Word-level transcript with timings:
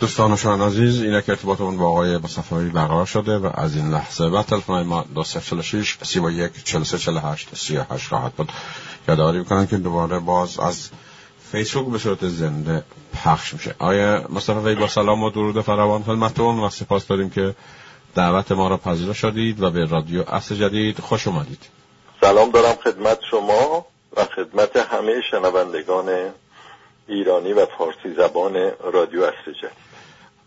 دوستان 0.00 0.36
شما 0.36 0.66
عزیز 0.66 1.02
اینه 1.02 1.22
که 1.22 1.32
ارتباطمون 1.32 1.76
با 1.76 1.88
آقای 1.88 2.16
مصطفی 2.16 2.68
برقرار 2.68 3.06
شده 3.06 3.38
و 3.38 3.50
از 3.54 3.76
این 3.76 3.90
لحظه 3.90 4.24
و 4.24 4.42
تلفن 4.42 4.82
ما 4.82 5.04
246 5.14 5.98
31 6.02 6.64
43 6.64 6.98
48 6.98 7.56
38 7.56 8.08
خواهد 8.08 8.32
بود. 8.32 8.52
یادآوری 9.08 9.38
می‌کنم 9.38 9.66
که 9.66 9.76
دوباره 9.76 10.18
باز 10.18 10.58
از 10.58 10.90
فیسبوک 11.52 11.92
به 11.92 11.98
صورت 11.98 12.28
زنده 12.28 12.84
پخش 13.24 13.54
میشه. 13.54 13.74
آیا 13.78 14.26
مصطفی 14.30 14.74
با 14.74 14.88
سلام 14.88 15.22
و 15.22 15.30
درود 15.30 15.60
فراوان 15.60 16.02
خدمتتون. 16.02 16.60
و 16.60 16.70
سپاس 16.70 17.06
داریم 17.06 17.30
که 17.30 17.54
دعوت 18.14 18.52
ما 18.52 18.68
را 18.68 18.76
پذیرا 18.76 19.12
شدید 19.12 19.62
و 19.62 19.70
به 19.70 19.84
رادیو 19.84 20.24
اصل 20.30 20.54
جدید 20.54 21.00
خوش 21.00 21.26
اومدید. 21.26 21.62
سلام 22.20 22.50
دارم 22.50 22.74
خدمت 22.84 23.18
شما 23.30 23.86
و 24.16 24.24
خدمت 24.24 24.76
همه 24.76 25.22
شنوندگان 25.30 26.08
ایرانی 27.08 27.52
و 27.52 27.66
فارسی 27.78 28.14
زبان 28.16 28.70
رادیو 28.92 29.22
اصل 29.22 29.52
جدید. 29.52 29.85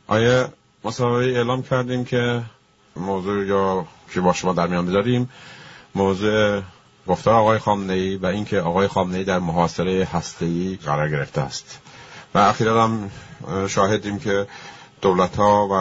آیا 0.10 0.50
مسابقه 0.84 1.26
اعلام 1.26 1.64
کردیم 1.64 2.06
که 2.06 2.42
موضوع 2.96 3.46
یا 3.46 3.86
که 4.14 4.22
با 4.22 4.34
شما 4.34 4.54
در 4.54 4.68
میان 4.68 4.86
بذاریم 4.86 5.30
موضوع 5.96 6.62
گفتار 7.08 7.34
آقای 7.34 7.60
خامنه 7.60 7.94
ای 7.94 8.16
و 8.16 8.26
اینکه 8.26 8.60
آقای 8.60 8.88
خامنه 8.88 9.18
ای 9.18 9.24
در 9.24 9.40
محاصره 9.40 10.08
هسته 10.14 10.46
ای 10.46 10.78
قرار 10.86 11.10
گرفته 11.10 11.42
است. 11.42 11.80
و 12.36 12.38
اخیرا 12.38 12.84
هم 12.84 13.12
شاهدیم 13.68 14.20
که 14.20 14.48
دولت 15.02 15.36
ها 15.36 15.68
و 15.68 15.74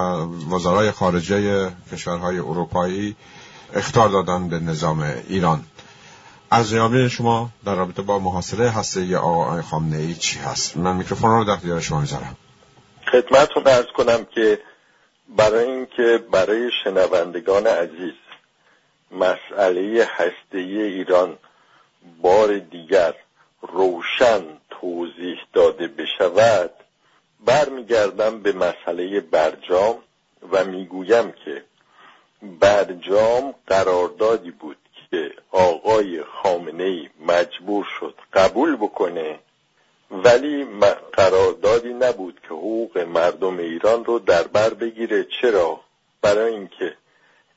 وزرای 0.54 0.90
خارجه 0.90 1.70
کشورهای 1.92 2.38
اروپایی 2.38 3.16
اختار 3.74 4.08
دادن 4.08 4.48
به 4.48 4.58
نظام 4.58 5.00
ایران. 5.28 5.62
از 6.50 6.74
شما 7.10 7.50
در 7.64 7.74
رابطه 7.74 8.02
با 8.02 8.18
محاصره 8.18 8.70
هسته 8.70 9.00
ای 9.00 9.16
آقای 9.16 9.62
خامنه 9.62 9.96
ای 9.96 10.14
چی 10.14 10.38
هست؟ 10.38 10.76
من 10.76 10.96
میکروفون 10.96 11.30
رو 11.30 11.44
در 11.44 11.52
اختیار 11.52 11.80
شما 11.80 12.00
می‌ذارم. 12.00 12.36
خدمتتون 13.12 13.66
ارز 13.66 13.86
کنم 13.86 14.24
که 14.24 14.58
برای 15.28 15.64
اینکه 15.64 16.18
برای 16.30 16.70
شنوندگان 16.84 17.66
عزیز 17.66 18.14
مسئله 19.10 20.08
هسته 20.10 20.58
ایران 20.58 21.38
بار 22.22 22.58
دیگر 22.58 23.14
روشن 23.62 24.42
توضیح 24.70 25.38
داده 25.52 25.88
بشود 25.88 26.70
برمیگردم 27.44 28.40
به 28.42 28.52
مسئله 28.52 29.20
برجام 29.20 29.98
و 30.52 30.64
می‌گویم 30.64 31.32
که 31.32 31.64
برجام 32.42 33.54
قراردادی 33.66 34.50
بود 34.50 34.76
که 35.10 35.30
آقای 35.50 36.22
خامنه 36.24 36.84
ای 36.84 37.08
مجبور 37.26 37.86
شد 38.00 38.14
قبول 38.32 38.76
بکنه 38.76 39.38
ولی 40.10 40.66
قراردادی 41.12 41.92
نبود 41.92 42.40
که 42.42 42.48
حقوق 42.48 42.98
مردم 42.98 43.58
ایران 43.58 44.04
رو 44.04 44.18
در 44.18 44.42
بر 44.42 44.74
بگیره. 44.74 45.24
چرا؟ 45.24 45.80
برای 46.22 46.52
اینکه 46.52 46.94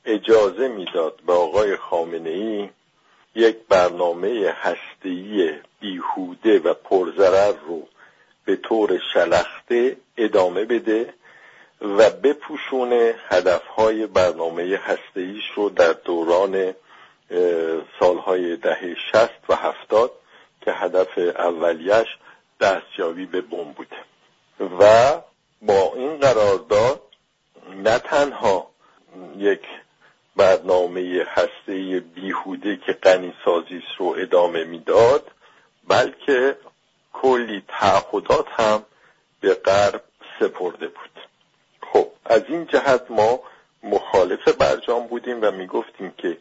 اجازه 0.04 0.68
می‌داد 0.68 1.20
به 1.26 1.32
آقای 1.32 1.76
خامنه 1.76 2.30
ای 2.30 2.68
یک 3.34 3.56
برنامه 3.68 4.54
هسته‌ای 4.60 5.52
بیهوده 5.80 6.58
و 6.58 6.74
پرضرر 6.74 7.52
رو 7.66 7.88
به 8.44 8.56
طور 8.56 9.00
شلخته 9.14 9.96
ادامه 10.16 10.64
بده 10.64 11.14
و 11.80 12.10
بپوشونه 12.10 13.14
هدفهای 13.28 14.06
برنامه 14.06 14.80
هسته‌ایش 14.82 15.44
رو 15.56 15.70
در 15.70 15.92
دوران 15.92 16.74
سالهای 18.00 18.56
دهه 18.56 18.94
شست 19.12 19.44
و 19.48 19.54
هفتاد 19.54 20.10
که 20.60 20.72
هدف 20.72 21.18
اولیش 21.18 22.06
دستیابی 22.62 23.26
به 23.26 23.40
بم 23.40 23.72
بوده. 23.72 23.96
و 24.80 25.12
با 25.62 25.92
این 25.96 26.16
قرارداد 26.16 27.00
نه 27.84 27.98
تنها 27.98 28.70
یک 29.36 29.62
برنامه 30.36 31.26
هسته 31.28 32.00
بیهوده 32.14 32.76
که 32.76 32.92
غنی 32.92 33.34
سازیس 33.44 33.82
رو 33.98 34.14
ادامه 34.18 34.64
می‌داد 34.64 35.30
بلکه 35.88 36.56
کلی 37.12 37.62
تعهدات 37.68 38.46
هم 38.48 38.84
به 39.40 39.54
غرب 39.54 40.02
سپرده 40.40 40.88
بود. 40.88 41.20
خب 41.92 42.08
از 42.24 42.42
این 42.48 42.66
جهت 42.66 43.10
ما 43.10 43.40
مخالف 43.82 44.48
برجام 44.48 45.06
بودیم 45.06 45.38
و 45.42 45.50
می‌گفتیم 45.50 46.14
که 46.18 46.36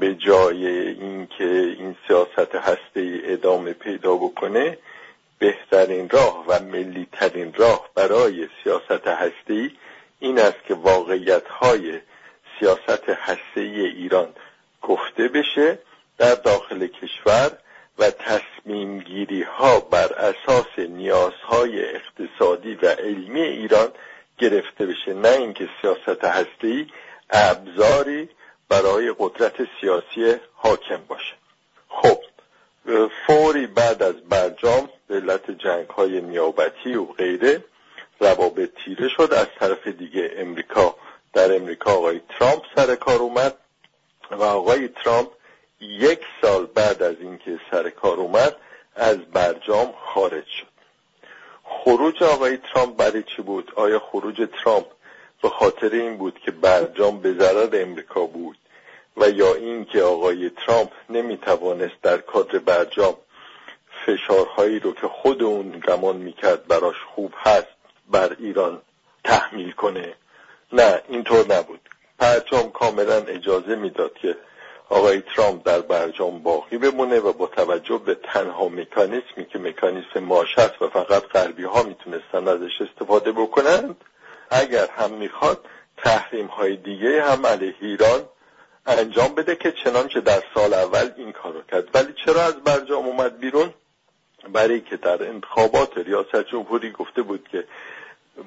به 0.00 0.14
جای 0.14 0.66
اینکه 0.66 1.44
این 1.78 1.96
سیاست 2.06 2.54
هسته 2.54 3.20
ادامه 3.24 3.72
پیدا 3.72 4.14
بکنه 4.14 4.78
بهترین 5.38 6.08
راه 6.08 6.44
و 6.48 6.62
ملی 6.62 7.06
ترین 7.12 7.54
راه 7.54 7.90
برای 7.94 8.48
سیاست 8.64 9.06
هسته 9.06 9.70
این 10.20 10.38
است 10.38 10.64
که 10.68 10.74
واقعیت 10.74 11.48
های 11.48 12.00
سیاست 12.60 13.08
هسته 13.08 13.60
ایران 13.60 14.28
گفته 14.82 15.28
بشه 15.28 15.78
در 16.18 16.34
داخل 16.34 16.86
کشور 16.86 17.58
و 17.98 18.10
تصمیم 18.10 19.00
گیری 19.00 19.42
ها 19.42 19.80
بر 19.80 20.12
اساس 20.12 20.78
نیازهای 20.78 21.94
اقتصادی 21.94 22.74
و 22.74 22.86
علمی 22.86 23.40
ایران 23.40 23.88
گرفته 24.38 24.86
بشه. 24.86 25.14
نه 25.14 25.28
اینکه 25.28 25.68
سیاست 25.80 26.24
هسته 26.24 26.86
ابزاری 27.30 28.28
برای 28.68 29.14
قدرت 29.18 29.54
سیاسی 29.80 30.36
حاکم 30.54 31.00
باشه. 31.08 31.34
خب 31.88 32.18
فوری 33.26 33.66
بعد 33.66 34.02
از 34.02 34.14
برجام 34.14 34.88
به 35.08 35.14
علت 35.14 35.50
جنگ 35.50 35.88
های 35.88 36.20
نیابتی 36.20 36.94
و 36.94 37.04
غیره 37.04 37.64
روابط 38.20 38.70
تیره 38.84 39.08
شد. 39.08 39.32
از 39.32 39.46
طرف 39.60 39.86
دیگه 39.86 40.30
امریکا 40.36 40.96
در 41.32 41.56
امریکا 41.56 41.90
آقای 41.90 42.20
ترامپ 42.38 42.62
سر 42.76 42.94
کار 42.94 43.18
اومد 43.18 43.56
و 44.30 44.42
آقای 44.42 44.88
ترامپ 44.88 45.28
یک 45.80 46.20
سال 46.42 46.66
بعد 46.66 47.02
از 47.02 47.16
اینکه 47.20 47.60
سر 47.70 47.90
کار 47.90 48.16
اومد 48.16 48.56
از 48.94 49.16
برجام 49.18 49.94
خارج 50.14 50.46
شد. 50.46 50.76
خروج 51.64 52.22
آقای 52.22 52.56
ترامپ 52.56 52.96
برای 52.96 53.22
چی 53.22 53.42
بود؟ 53.42 53.72
آیا 53.76 53.98
خروج 53.98 54.48
ترامپ 54.64 54.86
به 55.42 55.48
خاطر 55.48 55.90
این 55.90 56.16
بود 56.16 56.38
که 56.38 56.50
برجام 56.50 57.20
به 57.20 57.32
ضرر 57.32 57.82
امریکا 57.82 58.26
بود؟ 58.26 58.56
و 59.16 59.30
یا 59.30 59.54
اینکه 59.54 60.02
آقای 60.02 60.50
ترامپ 60.50 60.90
نمی‌توانست 61.10 62.02
در 62.02 62.18
کادر 62.18 62.58
برجام 62.58 63.16
فشارهایی 64.06 64.78
رو 64.78 64.92
که 64.92 65.08
خود 65.08 65.42
اون 65.42 65.82
گمان 65.88 66.16
می‌کرد 66.16 66.66
براش 66.66 66.96
خوب 67.14 67.32
هست 67.36 67.76
بر 68.10 68.36
ایران 68.38 68.82
تحمیل 69.24 69.72
کنه. 69.72 70.14
نه 70.72 71.02
اینطور 71.08 71.54
نبود. 71.54 71.80
برجام 72.18 72.70
کاملا 72.70 73.16
اجازه 73.16 73.74
می‌داد 73.74 74.14
که 74.14 74.36
آقای 74.88 75.20
ترامپ 75.20 75.66
در 75.66 75.80
برجام 75.80 76.42
باقی 76.42 76.78
بمونه 76.78 77.20
و 77.20 77.32
با 77.32 77.46
توجه 77.46 77.98
به 77.98 78.14
تنها 78.14 78.68
مکانیسمی 78.68 79.46
که 79.52 79.58
مکانیسم 79.58 80.20
ماش 80.20 80.58
و 80.58 80.88
فقط 80.88 81.22
غربی 81.22 81.64
ها 81.64 81.82
می‌تونستن 81.82 82.48
ازش 82.48 82.80
استفاده 82.80 83.32
بکنند 83.32 83.96
اگر 84.50 84.86
هم 84.96 85.10
می‌خواد 85.10 85.64
تحریم 85.96 86.46
های 86.46 86.76
دیگه 86.76 87.22
هم 87.22 87.46
علیه 87.46 87.74
ایران 87.80 88.20
انجام 88.86 89.34
بده 89.34 89.56
که 89.56 89.72
چنانچه 89.72 90.20
در 90.20 90.42
سال 90.54 90.74
اول 90.74 91.10
این 91.16 91.32
کار 91.32 91.52
رو 91.52 91.62
کرد. 91.62 91.88
ولی 91.94 92.14
چرا 92.24 92.42
از 92.42 92.54
برجام 92.54 93.06
اومد 93.06 93.40
بیرون؟ 93.40 93.74
برای 94.52 94.80
که 94.80 94.96
در 94.96 95.28
انتخابات 95.28 95.98
ریاست 95.98 96.36
جمهوری 96.36 96.90
گفته 96.90 97.22
بود 97.22 97.48
که 97.52 97.64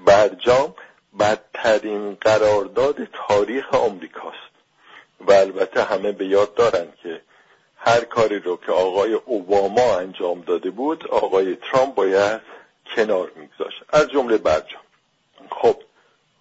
برجام 0.06 0.76
بدترین 1.20 2.18
قرارداد 2.22 3.08
تاریخ 3.28 3.74
آمریکاست. 3.74 4.50
و 5.28 5.32
البته 5.32 5.84
همه 5.84 6.12
به 6.12 6.26
یاد 6.26 6.54
دارن 6.54 6.88
که 7.04 7.22
هر 7.78 8.00
کاری 8.00 8.40
رو 8.40 8.58
که 8.58 8.72
آقای 8.72 9.14
اوباما 9.14 9.98
انجام 9.98 10.42
داده 10.42 10.70
بود 10.70 11.08
آقای 11.08 11.56
ترامپ 11.56 11.96
باید 11.96 12.42
کنار 12.96 13.32
میگذاشت. 13.36 13.84
از 13.90 14.08
جمله 14.08 14.38
برجام. 14.38 14.82
خب 15.52 15.76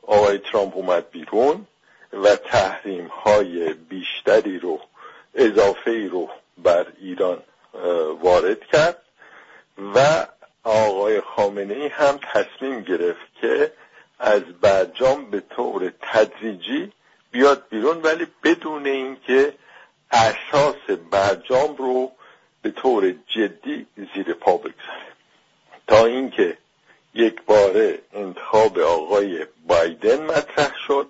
آقای 0.03 0.39
ترامپ 0.39 0.77
اومد 0.77 1.11
بیرون. 1.11 1.67
و 2.13 2.37
تحریم 2.37 3.07
های 3.07 3.75
بیشتری 3.75 4.59
رو 4.59 4.81
اضافه 5.35 5.91
ای 5.91 6.09
رو 6.09 6.31
بر 6.59 6.87
ایران 7.01 7.43
وارد 8.23 8.61
کرد 8.61 9.03
و 9.95 10.27
آقای 10.65 11.21
خامنه 11.21 11.75
ای 11.75 11.87
هم 11.87 12.21
تصمیم 12.33 12.81
گرفت 12.81 13.35
که 13.41 13.73
از 14.19 14.43
برجام 14.43 15.31
به 15.31 15.41
طور 15.41 15.93
تدریجی 16.03 16.93
بیاد 17.31 17.63
بیرون 17.71 18.03
ولی 18.03 18.27
بدون 18.45 18.87
اینکه 18.87 19.55
اساس 20.11 20.91
برجام 21.11 21.77
رو 21.77 22.13
به 22.63 22.71
طور 22.71 23.15
جدی 23.27 23.87
زیر 24.15 24.35
پا 24.35 24.57
بگذاره. 24.57 25.09
تا 25.87 26.07
اینکه 26.07 26.59
یک 27.15 27.43
باره 27.47 27.99
انتخاب 28.13 28.79
آقای 28.79 29.47
بایدن 29.67 30.25
مطرح 30.25 30.75
شد 30.87 31.07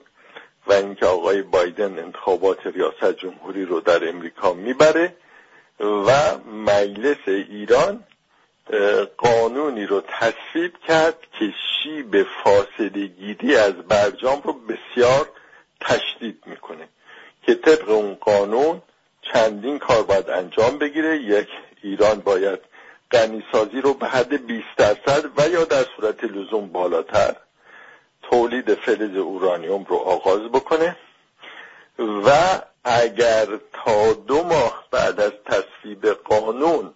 و 0.66 0.72
اینکه 0.72 1.06
آقای 1.06 1.42
بایدن 1.42 1.98
انتخابات 1.98 2.66
ریاست 2.66 3.12
جمهوری 3.12 3.64
رو 3.64 3.80
در 3.80 4.08
امریکا 4.08 4.52
می‌بره 4.52 5.14
و 5.80 6.38
مجلس 6.38 7.18
ایران 7.26 8.04
قانونی 9.16 9.86
رو 9.86 10.00
تصویب 10.00 10.72
کرد 10.88 11.18
که 11.38 11.52
موجب 11.88 12.26
فاصله 12.44 13.06
گیری 13.06 13.56
برجام 14.18 14.42
رو 14.44 14.52
بسیار 14.52 15.28
تشدید 15.80 16.42
می‌کنه 16.46 16.88
که 17.42 17.54
طبق 17.54 17.88
اون 17.88 18.14
قانون 18.14 18.82
چندین 19.32 19.78
کار 19.78 20.02
باید 20.02 20.30
انجام 20.30 20.78
بگیره. 20.78 21.16
یک 21.16 21.48
ایران 21.82 22.20
باید 22.20 22.58
غنیسازی 23.10 23.80
رو 23.80 23.94
به 23.94 24.06
حد 24.06 24.46
20 24.46 24.64
درصد 24.76 25.24
و 25.36 25.48
یا 25.48 25.64
در 25.64 25.84
صورت 25.96 26.24
لزوم 26.24 26.68
بالاتر 26.68 27.36
تولید 28.22 28.74
فلز 28.74 29.16
اورانیوم 29.16 29.84
رو 29.84 29.96
آغاز 29.96 30.40
بکنه 30.40 30.96
و 31.98 32.30
اگر 32.84 33.46
تا 33.72 34.12
دو 34.12 34.42
ماه 34.42 34.84
بعد 34.90 35.20
از 35.20 35.32
تصویب 35.46 36.06
قانون 36.06 36.94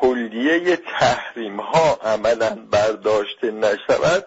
کلیه 0.00 0.76
تحریم 0.76 1.60
ها 1.60 1.98
عملا 2.02 2.58
برداشته 2.70 3.50
نشود 3.50 4.26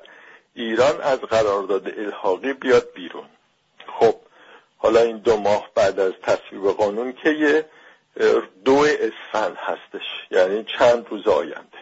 ایران 0.55 1.01
از 1.01 1.19
قرارداد 1.19 1.87
الحاقی 1.87 2.53
بیاد 2.53 2.93
بیرون. 2.93 3.25
خب 3.99 4.15
حالا 4.77 5.01
این 5.01 5.17
دو 5.17 5.37
ماه 5.37 5.69
بعد 5.75 5.99
از 5.99 6.13
تصویب 6.23 6.67
قانون 6.67 7.13
که 7.13 7.65
دو 8.65 8.85
اسفند 8.99 9.57
هستش. 9.57 10.05
یعنی 10.31 10.65
چند 10.79 11.07
روز 11.09 11.27
آینده. 11.27 11.77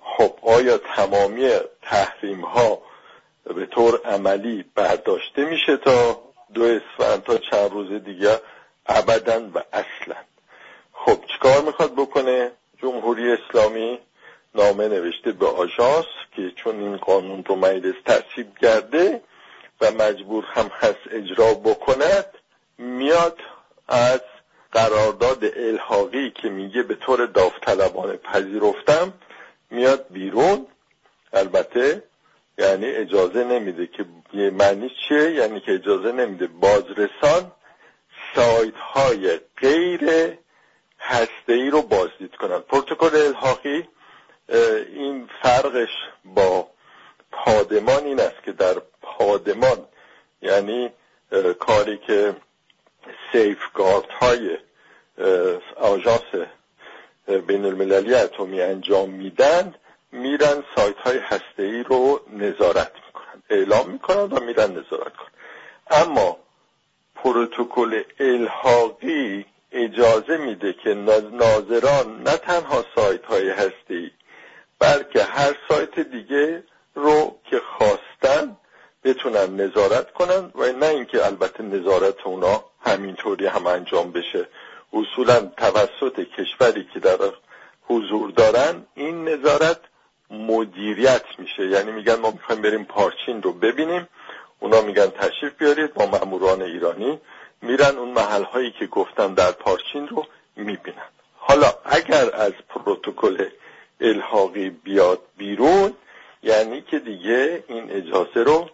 خب 0.00 0.38
آیا 0.42 0.78
تمامی 0.78 1.50
تحریم 1.82 2.40
ها 2.40 2.82
به 3.54 3.66
طور 3.66 4.00
عملی 4.04 4.64
برداشته 4.74 5.44
میشه 5.44 5.76
تا 5.76 6.22
دو 6.54 6.62
اسفند 6.62 7.22
تا 7.22 7.38
چند 7.38 7.70
روز 7.70 8.02
دیگه 8.04 8.40
ابدا 8.86 9.50
و 9.54 9.62
اصلا؟ 9.72 10.16
خب 10.92 11.24
چیکار 11.32 11.62
می‌خواد 11.62 11.94
بکنه 11.94 12.50
جمهوری 12.82 13.32
اسلامی؟ 13.32 13.98
نامه 14.56 14.88
نوشته 14.88 15.32
به 15.32 15.46
آژانس 15.46 16.06
که 16.36 16.50
چون 16.56 16.80
این 16.80 16.96
قانون 16.96 17.44
رو 17.44 17.56
مجلس 17.56 17.94
تصویب 18.04 18.58
کرده 18.58 19.20
و 19.80 19.90
مجبور 19.90 20.44
هم 20.44 20.70
هست 20.72 21.00
اجرا 21.10 21.54
بکند 21.54 22.26
میاد 22.78 23.38
از 23.88 24.20
قرارداد 24.72 25.44
الحاقی 25.56 26.30
که 26.30 26.48
میگه 26.48 26.82
به 26.82 26.94
طور 26.94 27.26
داوطلبانه 27.26 28.16
پذیرفتم 28.16 29.12
میاد 29.70 30.06
بیرون. 30.10 30.66
البته 31.32 32.02
یعنی 32.58 32.86
اجازه 32.86 33.44
نمیده 33.44 33.86
که 33.86 34.04
معنی 34.50 34.90
چیه؟ 35.08 35.30
یعنی 35.30 35.60
که 35.60 35.74
اجازه 35.74 36.12
نمیده 36.12 36.46
بازرسان 36.46 37.52
سایت 38.34 38.76
های 38.76 39.40
غیر 39.56 40.36
هسته 41.00 41.52
ای 41.52 41.70
رو 41.70 41.82
بازدید 41.82 42.34
کنن 42.34 42.58
پروتکل 42.58 43.16
الحاقی 43.16 43.88
این 44.48 45.28
فرقش 45.42 45.88
با 46.24 46.68
پادمان 47.32 48.04
این 48.04 48.20
است 48.20 48.42
که 48.44 48.52
در 48.52 48.74
پادمان 49.02 49.86
یعنی 50.42 50.90
کاری 51.58 51.98
که 51.98 52.36
سیف 53.32 53.58
گارد 53.74 54.10
های 54.10 54.58
آژانس 55.76 56.46
بین 57.46 57.64
المللی 57.64 58.14
اتمی 58.14 58.60
انجام 58.60 59.10
میدن 59.10 59.74
میرن 60.12 60.64
سایت 60.76 60.96
های 60.96 61.18
هسته 61.18 61.62
ای 61.62 61.82
رو 61.82 62.20
نظارت 62.32 62.92
می‌کنن 63.06 63.42
اعلام 63.50 63.90
می‌کنن 63.90 64.22
و 64.22 64.40
میرن 64.40 64.70
نظارت 64.70 65.16
کنن 65.16 65.30
اما 65.90 66.36
پروتکل 67.14 68.02
الحاقی 68.20 69.46
اجازه 69.72 70.36
میده 70.36 70.72
که 70.72 70.94
ناظران 71.32 72.22
نه 72.22 72.36
تنها 72.36 72.84
سایت 72.94 73.24
های 73.24 73.48
هستی 73.48 73.85
بلکه 74.78 75.22
هر 75.22 75.56
سایت 75.68 75.98
دیگه 75.98 76.64
رو 76.94 77.38
که 77.50 77.60
خواستن 77.60 78.56
بتونن 79.04 79.60
نظارت 79.60 80.12
کنن 80.12 80.52
و 80.54 80.72
نه 80.72 80.86
اینکه 80.86 81.26
البته 81.26 81.62
نظارت 81.62 82.26
اونا 82.26 82.64
همینطوری 82.80 83.46
هم 83.46 83.66
انجام 83.66 84.12
بشه. 84.12 84.48
اصولا 84.92 85.40
توسط 85.40 86.20
کشوری 86.20 86.88
که 86.94 87.00
در 87.00 87.18
حضور 87.88 88.30
دارن 88.30 88.86
این 88.94 89.28
نظارت 89.28 89.80
مدیریت 90.30 91.24
میشه. 91.38 91.66
یعنی 91.66 91.92
میگن 91.92 92.14
ما 92.14 92.30
می‌خوایم 92.30 92.62
بریم 92.62 92.84
پارچین 92.84 93.42
رو 93.42 93.52
ببینیم. 93.52 94.08
اونا 94.60 94.80
میگن 94.80 95.06
تشریف 95.06 95.52
بیارید 95.58 95.94
با 95.94 96.06
ماموران 96.06 96.62
ایرانی 96.62 97.20
میرن 97.62 97.98
اون 97.98 98.08
محل 98.08 98.42
هایی 98.42 98.70
که 98.78 98.86
گفتن 98.86 99.34
در 99.34 99.52
پارچین 99.52 100.08
رو 100.08 100.26
می‌بینن. 100.56 101.08
حالا 101.36 101.66
اگر 101.84 102.34
از 102.34 102.52
پروتکل 102.68 103.48
الحاقی 104.00 104.70
بیاد 104.70 105.20
بیرون 105.36 105.92
یعنی 106.42 106.82
که 106.82 106.98
دیگه 106.98 107.64
این 107.68 107.90
اجازه 107.90 108.42
رو 108.42 108.70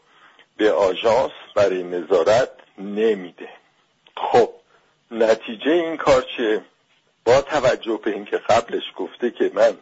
به 0.56 0.72
آژانس 0.72 1.32
برای 1.54 1.82
نظارت 1.82 2.50
نمیده. 2.78 3.48
خب 4.16 4.48
نتیجه 5.10 5.70
این 5.70 5.96
کار 5.96 6.24
چه 6.36 6.60
با 7.24 7.40
توجه 7.40 8.00
به 8.04 8.10
اینکه 8.10 8.38
قبلش 8.38 8.82
گفته 8.96 9.30
که 9.30 9.50
من 9.54 9.76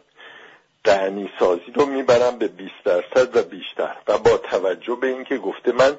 دهنی 0.83 1.29
سازی 1.39 1.71
رو 1.75 1.85
می‌برم 1.85 2.37
به 2.37 2.47
20 2.47 2.73
درصد 2.85 3.35
و 3.35 3.43
بیشتر 3.43 3.95
و 4.07 4.17
با 4.17 4.37
توجه 4.37 4.95
به 4.95 5.07
اینکه 5.07 5.37
گفته 5.37 5.71
من 5.71 5.97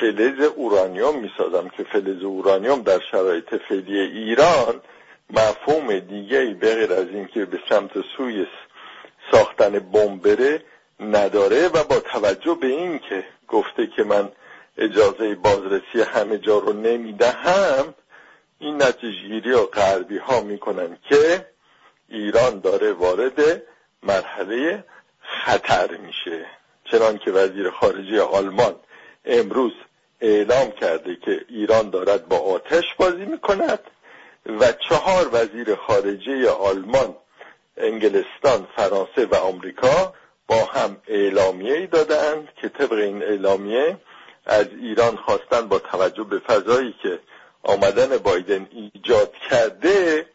فلز 0.00 0.40
اورانیوم 0.40 1.18
می‌سازم 1.18 1.68
که 1.68 1.82
فلز 1.82 2.22
اورانیوم 2.22 2.82
در 2.82 3.00
شرایط 3.10 3.54
فعلی 3.68 4.00
ایران 4.00 4.80
مفهوم 5.30 5.98
دیگه 5.98 6.56
به 6.60 6.74
غیر 6.74 6.92
از 6.92 7.08
اینکه 7.08 7.44
به 7.44 7.58
سمت 7.68 7.90
سوی 8.16 8.46
ساختن 9.32 9.78
بمب 9.78 10.22
بره 10.22 10.62
نداره 11.00 11.68
و 11.68 11.84
با 11.84 12.00
توجه 12.00 12.54
به 12.54 12.66
اینکه 12.66 13.24
گفته 13.48 13.86
که 13.86 14.04
من 14.04 14.28
اجازه 14.78 15.34
بازرسی 15.34 16.02
همه 16.14 16.38
جا 16.38 16.58
رو 16.58 16.72
نمی‌دهم 16.72 17.94
این 18.58 18.82
نتیجگیری 18.82 19.52
و 19.52 19.66
غربی 19.66 20.18
ها 20.18 20.40
می‌کنن 20.40 20.96
که 21.08 21.46
ایران 22.08 22.60
داره 22.60 22.92
وارد 22.92 23.62
مرحله 24.02 24.84
خطر 25.20 25.96
میشه. 25.96 26.46
چنان 26.90 27.18
که 27.18 27.30
وزیر 27.30 27.70
خارجه 27.70 28.22
آلمان 28.22 28.76
امروز 29.24 29.72
اعلام 30.20 30.70
کرده 30.70 31.16
که 31.16 31.44
ایران 31.48 31.90
دارد 31.90 32.28
با 32.28 32.38
آتش 32.38 32.94
بازی 32.98 33.24
می‌کند 33.24 33.80
و 34.46 34.72
چهار 34.88 35.28
وزیر 35.32 35.74
خارجه 35.74 36.50
آلمان 36.50 37.14
انگلستان 37.76 38.66
فرانسه 38.76 39.26
و 39.26 39.34
آمریکا 39.34 40.14
با 40.46 40.64
هم 40.64 40.96
اعلامیه 41.08 41.74
ای 41.74 41.86
دادند 41.86 42.48
که 42.56 42.68
طبق 42.68 42.92
این 42.92 43.22
اعلامیه 43.22 43.96
از 44.46 44.66
ایران 44.80 45.16
خواستن 45.16 45.68
با 45.68 45.78
توجه 45.78 46.24
به 46.24 46.38
فضایی 46.38 46.94
که 47.02 47.20
آمدن 47.62 48.16
بایدن 48.18 48.68
ایجاد 48.72 49.32
کرده 49.50 50.26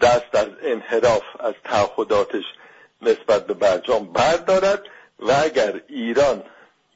دست 0.00 0.34
از 0.34 0.48
انحراف 0.62 1.22
از 1.40 1.54
تعهداتش 1.64 2.44
نسبت 3.02 3.46
به 3.46 3.54
برجام 3.54 4.12
بردارد 4.12 4.82
و 5.18 5.32
اگر 5.44 5.80
ایران 5.88 6.42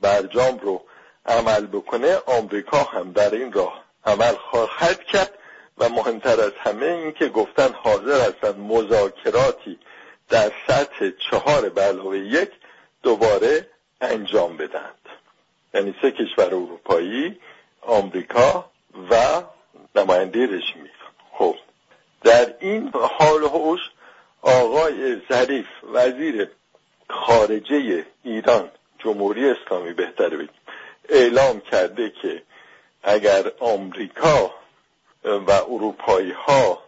برجام 0.00 0.58
رو 0.58 0.84
عمل 1.26 1.66
بکنه 1.66 2.16
آمریکا 2.26 2.78
هم 2.78 3.12
در 3.12 3.34
این 3.34 3.52
راه 3.52 3.84
عمل 4.04 4.34
خواهد 4.34 5.04
کرد. 5.04 5.35
و 5.78 5.88
مهمتر 5.88 6.40
از 6.40 6.52
همه 6.58 6.86
این 6.86 7.12
که 7.12 7.28
گفتن 7.28 7.72
حاضر 7.72 8.20
هستند 8.28 8.58
مذاکراتی 8.58 9.78
در 10.28 10.52
سطح 10.66 11.10
چهار 11.30 11.78
علاوه 11.78 12.18
یک 12.18 12.50
دوباره 13.02 13.66
انجام 14.00 14.56
بدند 14.56 14.98
یعنی 15.74 15.94
سه 16.02 16.10
کشور 16.10 16.44
اروپایی 16.44 17.38
آمریکا 17.82 18.70
و 19.10 19.42
نماینده 19.96 20.46
رژیم 20.46 20.90
خب 21.32 21.56
در 22.24 22.54
این 22.60 22.90
حال 23.18 23.44
هوش 23.44 23.80
آقای 24.42 25.22
ظریف 25.32 25.66
وزیر 25.92 26.50
خارجه 27.10 28.06
ایران 28.24 28.70
جمهوری 28.98 29.50
اسلامی 29.50 29.92
بهتر 29.92 30.28
بگیم 30.28 30.60
اعلام 31.08 31.60
کرده 31.60 32.10
که 32.22 32.42
اگر 33.02 33.52
آمریکا 33.60 34.54
و 35.26 35.50
اروپایی 35.50 36.32
ها 36.32 36.82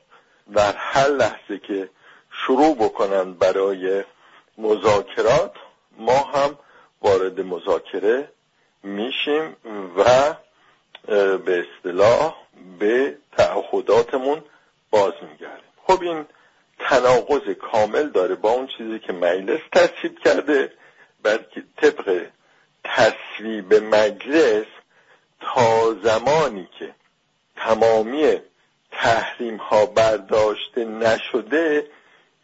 در 0.55 0.75
هر 0.77 1.09
لحظه 1.09 1.59
که 1.59 1.89
شروع 2.31 2.77
بکنند 2.77 3.39
برای 3.39 4.05
مذاکرات 4.59 5.53
ما 5.99 6.19
هم 6.19 6.59
وارد 7.03 7.41
مذاکره 7.41 8.29
میشیم 8.83 9.57
و 9.97 10.35
به 11.39 11.65
اصطلاح 11.67 12.37
به 12.79 13.17
تعهداتمون 13.37 14.43
باز 14.91 15.13
میگردیم. 15.31 15.65
خب 15.87 16.03
این 16.03 16.27
تناقض 16.79 17.51
کامل 17.51 18.09
داره 18.09 18.35
با 18.35 18.51
اون 18.51 18.67
چیزی 18.67 18.99
که 18.99 19.13
مجلس 19.13 19.61
تصویب 19.73 20.19
کرده 20.19 20.73
بلکه 21.23 21.63
طبق 21.77 22.27
تصویب 22.85 23.75
مجلس 23.75 24.67
تا 25.41 25.95
زمانی 26.03 26.69
که 26.79 26.95
تمامی 27.65 28.41
تحریم 28.93 29.57
ها 29.57 29.87
برداشته 29.87 30.85
نشده 30.85 31.87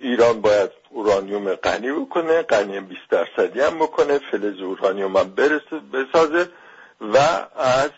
ایران 0.00 0.40
باید 0.40 0.70
اورانیوم 0.90 1.54
غنی 1.54 1.92
بکنه 1.92 2.42
غنی 2.42 2.80
20 2.80 3.00
درصدی 3.10 3.60
هم 3.60 3.78
بکنه 3.78 4.18
فلز 4.18 4.60
اورانیوم 4.60 5.16
هم 5.16 5.34
برسه 5.34 5.80
بسازه 5.92 6.48
و 7.00 7.18
از 7.56 7.90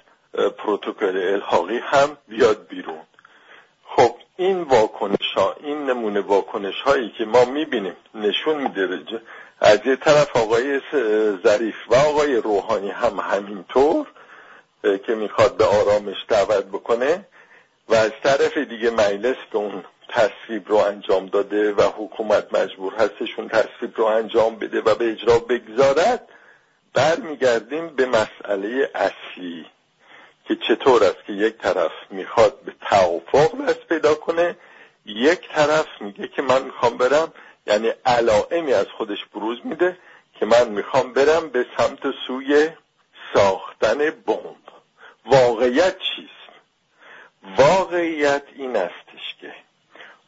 پروتکل 0.59 1.17
الحاقی 1.17 1.79
هم 1.79 2.17
بیاد 2.29 2.67
بیرون. 2.69 3.01
خب 3.85 4.15
این 4.37 4.63
واکنش 4.63 5.33
ها 5.37 5.57
این 5.61 5.91
نمونه 5.91 6.21
واکنش 6.21 6.81
هایی 6.81 7.15
که 7.19 7.25
ما 7.25 7.45
می‌بینیم 7.45 7.97
نشون 8.15 8.63
میده 8.63 9.01
از 9.61 9.79
یه 9.87 9.97
طرف 9.97 10.37
آقای 10.37 10.81
ظریف 11.43 11.77
و 11.89 11.95
آقای 11.95 12.37
روحانی 12.37 12.91
هم 12.91 13.21
همینطور 13.21 14.07
که 14.95 15.15
می‌خواد 15.15 15.57
به 15.57 15.65
آرامش 15.65 16.17
دعوت 16.29 16.65
بکنه 16.65 17.27
و 17.89 17.95
از 17.95 18.11
طرف 18.23 18.59
دیگه 18.59 18.91
مجلس 18.91 19.37
که 19.53 19.57
اون 19.57 19.85
تصویب 20.09 20.69
رو 20.69 20.77
انجام 20.77 21.27
داده 21.27 21.73
و 21.73 21.83
حکومت 21.83 22.55
مجبور 22.55 22.95
هستشون 22.95 23.49
تصویب 23.49 23.97
رو 23.97 24.05
انجام 24.05 24.57
بده 24.57 24.81
و 24.81 24.95
به 24.95 25.11
اجرا 25.11 25.39
بگذارد 25.39 26.29
برمیگردیم 26.95 27.89
به 27.89 28.07
مسئله 28.07 28.91
اصلی 28.95 29.67
که 30.45 30.57
چطور 30.69 31.05
است 31.05 31.25
که 31.27 31.33
یک 31.33 31.59
طرف 31.59 31.93
می‌خواد 32.11 32.61
به 32.61 32.73
توافق 32.91 33.65
دست 33.69 33.89
پیدا 33.89 34.15
کنه 34.15 34.57
یک 35.07 35.49
طرف 35.49 35.87
میگه 36.01 36.29
که 36.29 36.43
من 36.43 36.63
می‌خوام 36.63 36.97
برم 36.97 37.33
یعنی 37.67 37.93
علائمی 38.07 38.73
از 38.73 38.87
خودش 38.99 39.25
بروز 39.35 39.59
میده 39.65 39.97
که 40.39 40.47
من 40.47 40.69
می‌خوام 40.69 41.13
برم 41.13 41.49
به 41.49 41.67
سمت 41.79 42.01
سوی 42.27 42.69
ساختن 43.35 43.99
بمب. 43.99 44.66
واقعیت 45.27 45.97
چیست؟ 45.99 46.31
واقعیت 47.59 48.43
این 48.57 48.77
استش 48.77 49.35
که 49.41 49.53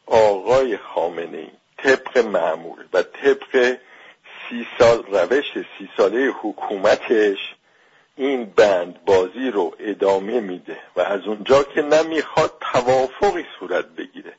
آقای 0.05 0.77
خامنه 0.77 1.37
ای 1.37 1.51
طبق 1.77 2.17
معمول 2.17 2.85
و 2.93 3.03
طبق 3.03 3.77
سی 4.49 4.67
سال 4.79 5.03
روش 5.03 5.53
سی 5.53 5.89
ساله 5.97 6.31
حکومتش 6.41 7.37
این 8.15 8.45
بند 8.45 9.05
بازی 9.05 9.51
رو 9.51 9.75
ادامه 9.79 10.39
میده 10.39 10.77
و 10.95 11.01
از 11.01 11.21
اونجا 11.27 11.63
که 11.63 11.81
نمی‌خواد 11.81 12.53
توافقی 12.73 13.45
صورت 13.59 13.85
بگیره 13.85 14.33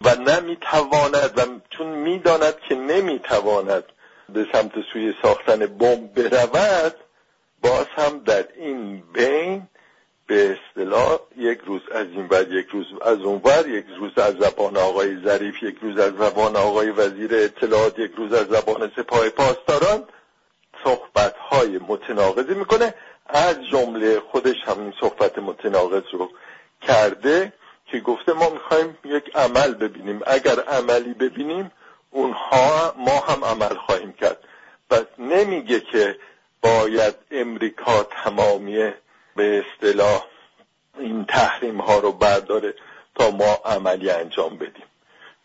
و 0.00 0.14
نمی‌تواند 0.14 1.38
و 1.38 1.60
چون 1.70 1.86
می‌داند 1.86 2.60
که 2.60 2.74
نمی‌تواند 2.74 3.84
به 4.28 4.46
سمت 4.52 4.72
سوی 4.92 5.14
ساختن 5.22 5.66
بمب 5.66 6.14
برود 6.14 6.94
باز 7.62 7.86
هم 7.96 8.18
در 8.18 8.44
این 8.56 9.02
بین 9.12 9.68
به 10.26 10.56
اصطلاح 10.56 11.18
یک 11.36 11.58
روز 11.66 11.80
از 11.92 12.06
این 12.06 12.26
ور 12.30 12.52
یک 12.52 12.66
روز 12.68 12.86
از 13.02 13.18
اون 13.18 13.40
ور 13.44 13.68
یک 13.68 13.86
روز 13.98 14.18
از 14.18 14.34
زبان 14.34 14.76
آقای 14.76 15.16
ظریف 15.24 15.62
یک 15.62 15.76
روز 15.82 15.98
از 15.98 16.12
زبان 16.12 16.56
آقای 16.56 16.90
وزیر 16.90 17.34
اطلاعات 17.34 17.98
یک 17.98 18.12
روز 18.16 18.32
از 18.32 18.46
زبان 18.46 18.92
سپاه 18.96 19.28
پاسداران 19.28 20.04
صحبت 20.84 21.36
های 21.36 21.78
متناقضی 21.88 22.54
می‌کنه. 22.54 22.94
از 23.26 23.56
جمله 23.72 24.20
خودش 24.20 24.56
همین 24.66 24.94
صحبت 25.00 25.38
متناقض 25.38 26.02
رو 26.12 26.30
کرده 26.82 27.52
که 27.86 28.00
گفته 28.00 28.32
ما 28.32 28.50
می‌خوایم 28.50 28.98
یک 29.04 29.36
عمل 29.36 29.74
ببینیم. 29.74 30.20
اگر 30.26 30.60
عملی 30.60 31.14
ببینیم 31.14 31.70
اونها 32.10 32.94
ما 32.96 33.20
هم 33.20 33.44
عمل 33.44 33.74
خواهیم 33.76 34.12
کرد. 34.12 34.38
پس 34.90 35.04
نمیگه 35.18 35.80
که 35.80 36.16
باید 36.62 37.14
امریکا 37.30 38.02
تمامی 38.02 38.92
به 39.36 39.64
اصطلاح 39.64 40.26
این 40.98 41.24
تحریم 41.24 41.80
ها 41.80 41.98
رو 41.98 42.12
برداره 42.12 42.74
تا 43.14 43.30
ما 43.30 43.58
عملی 43.64 44.10
انجام 44.10 44.56
بدیم. 44.56 44.86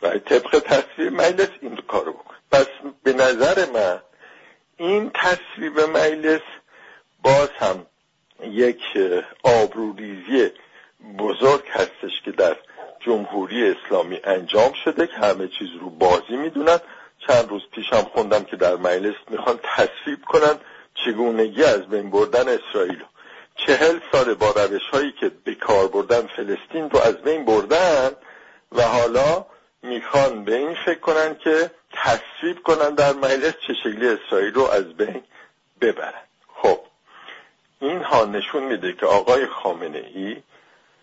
و 0.01 0.09
طبق 0.09 0.59
تصویر 0.59 1.09
مجلس 1.09 1.49
این 1.61 1.75
کار 1.75 2.09
بکن 2.09 2.35
پس 2.51 2.67
به 3.03 3.13
نظر 3.13 3.65
من 3.73 3.99
این 4.77 5.11
تصویب 5.13 5.79
مجلس 5.79 6.41
باز 7.23 7.49
هم 7.59 7.85
یک 8.43 8.81
آبروریزی 9.43 10.51
بزرگ 11.17 11.67
هستش 11.69 12.21
که 12.25 12.31
در 12.31 12.55
جمهوری 12.99 13.71
اسلامی 13.71 14.19
انجام 14.23 14.73
شده 14.85 15.07
که 15.07 15.13
همه 15.13 15.47
چیز 15.47 15.67
رو 15.81 15.89
بازی 15.89 16.37
می‌دونن. 16.37 16.79
چند 17.27 17.49
روز 17.49 17.61
پیش 17.71 17.93
هم 17.93 18.03
خوندم 18.03 18.43
که 18.43 18.55
در 18.55 18.75
مجلس 18.75 19.15
می‌خوان 19.29 19.59
تصویب 19.63 20.25
کنن 20.25 20.59
چگونگی 21.05 21.63
از 21.63 21.81
بین 21.87 22.09
بردن 22.09 22.47
اسرائیل 22.47 23.03
چهل 23.65 23.99
سال 24.11 24.33
با 24.33 24.51
روش 24.51 24.89
هایی 24.91 25.11
که 25.11 25.31
به 25.43 25.55
کار 25.55 25.87
بردن 25.87 26.27
فلسطین 26.27 26.89
رو 26.89 26.99
از 26.99 27.21
بین 27.21 27.45
بردن 27.45 28.11
و 28.71 28.81
حالا 28.81 29.45
می‌خوان 29.83 30.43
به 30.43 30.55
این 30.55 30.75
فکر 30.85 30.99
کنن 30.99 31.35
که 31.35 31.71
تصویب 31.93 32.63
کنن 32.63 32.95
در 32.95 33.13
مجلس 33.13 33.53
چه 33.67 33.73
شکلی 33.83 34.07
اسرائیل 34.07 34.53
رو 34.53 34.63
از 34.63 34.93
بین 34.97 35.23
ببرن. 35.81 36.21
خب 36.55 36.79
این 37.79 38.03
ها 38.03 38.25
نشون 38.25 38.63
میده 38.63 38.93
که 38.93 39.05
آقای 39.05 39.45
خامنه 39.45 40.05
ای 40.13 40.37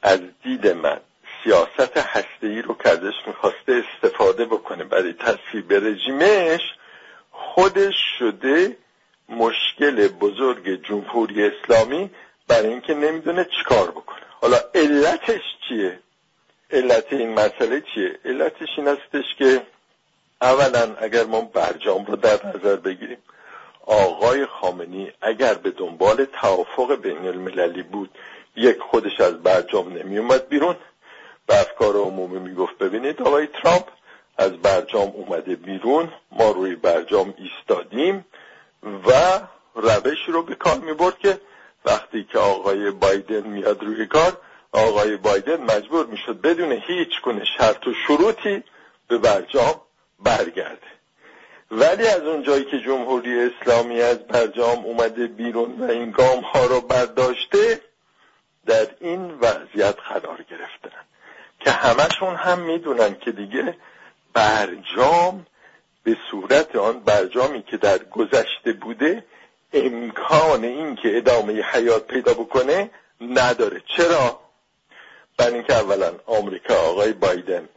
از 0.02 0.20
دید 0.42 0.66
من 0.66 1.00
سیاست 1.44 1.96
هسته 1.96 2.46
ای 2.46 2.62
رو 2.62 2.74
که 2.74 2.88
ازش 2.88 3.14
می‌خواسته 3.26 3.82
استفاده 3.84 4.44
بکنه 4.44 4.84
برای 4.84 5.12
تصویب 5.12 5.72
رژیمش 5.72 6.60
خودش 7.30 7.94
شده 8.18 8.76
مشکل 9.28 10.08
بزرگ 10.08 10.82
جمهوری 10.82 11.46
اسلامی 11.46 12.10
برای 12.48 12.68
اینکه 12.68 12.94
نمی‌دونه 12.94 13.46
چیکار 13.58 13.90
بکنه. 13.90 14.22
حالا 14.40 14.56
علتش 14.74 15.42
چیه؟ 15.68 15.98
علت 16.70 17.12
این 17.12 17.34
مسئله 17.34 17.82
چیه؟ 17.94 18.18
علتش 18.24 18.68
این 18.76 18.88
هستش 18.88 19.24
که 19.38 19.62
اولا 20.42 20.96
اگر 21.00 21.24
ما 21.24 21.40
برجام 21.40 22.04
رو 22.04 22.16
در 22.16 22.46
نظر 22.46 22.76
بگیریم 22.76 23.18
آقای 23.86 24.46
خامنی 24.46 25.12
اگر 25.22 25.54
به 25.54 25.70
دنبال 25.70 26.24
توافق 26.24 26.94
بین 26.94 27.26
المللی 27.26 27.82
بود 27.82 28.10
یک 28.56 28.78
خودش 28.78 29.20
از 29.20 29.42
برجام 29.42 29.92
نمی 29.92 30.18
اومد 30.18 30.48
بیرون. 30.48 30.76
به 31.46 31.60
افکار 31.60 31.96
عمومی 31.96 32.38
می‌گفت 32.38 32.78
ببینید 32.78 33.22
آقای 33.22 33.46
ترامپ 33.46 33.88
از 34.38 34.52
برجام 34.52 35.08
اومده 35.14 35.56
بیرون 35.56 36.12
ما 36.32 36.50
روی 36.50 36.76
برجام 36.76 37.34
ایستادیم 37.38 38.24
و 38.82 39.40
روش 39.74 40.18
رو 40.28 40.42
به 40.42 40.54
کار 40.54 40.78
می 40.78 40.92
برد 40.92 41.18
که 41.18 41.40
وقتی 41.86 42.24
که 42.32 42.38
آقای 42.38 42.90
بایدن 42.90 43.46
میاد 43.46 43.84
روی 43.84 44.06
کار 44.06 44.38
آقای 44.72 45.16
بایدن 45.16 45.60
مجبور 45.60 46.06
می‌شد 46.06 46.40
بدون 46.40 46.72
هیچ 46.72 47.20
گونه 47.22 47.44
شرط 47.58 47.86
و 47.86 47.94
شروطی 48.06 48.62
به 49.08 49.18
برجام 49.18 49.80
برگرده. 50.18 50.96
ولی 51.70 52.06
از 52.06 52.20
اونجایی 52.22 52.64
که 52.64 52.80
جمهوری 52.80 53.40
اسلامی 53.40 54.00
از 54.02 54.18
برجام 54.18 54.84
اومده 54.84 55.26
بیرون 55.26 55.80
و 55.80 55.90
این 55.90 56.10
گام 56.10 56.40
ها 56.40 56.64
رو 56.64 56.80
برداشته 56.80 57.80
در 58.66 58.86
این 59.00 59.30
وضعیت 59.30 59.96
قرار 60.08 60.44
گرفتن 60.50 61.00
که 61.60 61.70
همشون 61.70 62.34
هم 62.34 62.58
می‌دونن 62.58 63.14
که 63.14 63.32
دیگه 63.32 63.76
برجام 64.34 65.46
به 66.04 66.16
صورت 66.30 66.76
آن 66.76 67.00
برجامی 67.00 67.62
که 67.62 67.76
در 67.76 67.98
گذشته 67.98 68.72
بوده 68.72 69.24
امکان 69.84 70.64
این 70.64 70.96
که 70.96 71.16
ادامه 71.16 71.52
حیات 71.52 72.06
پیدا 72.06 72.34
بکنه 72.34 72.90
نداره. 73.20 73.82
چرا؟ 73.96 74.40
برای 75.38 75.54
اینکه 75.54 75.74
اولا 75.74 76.12
آمریکا 76.26 76.74
آقای 76.74 77.12
بایدن 77.12 77.68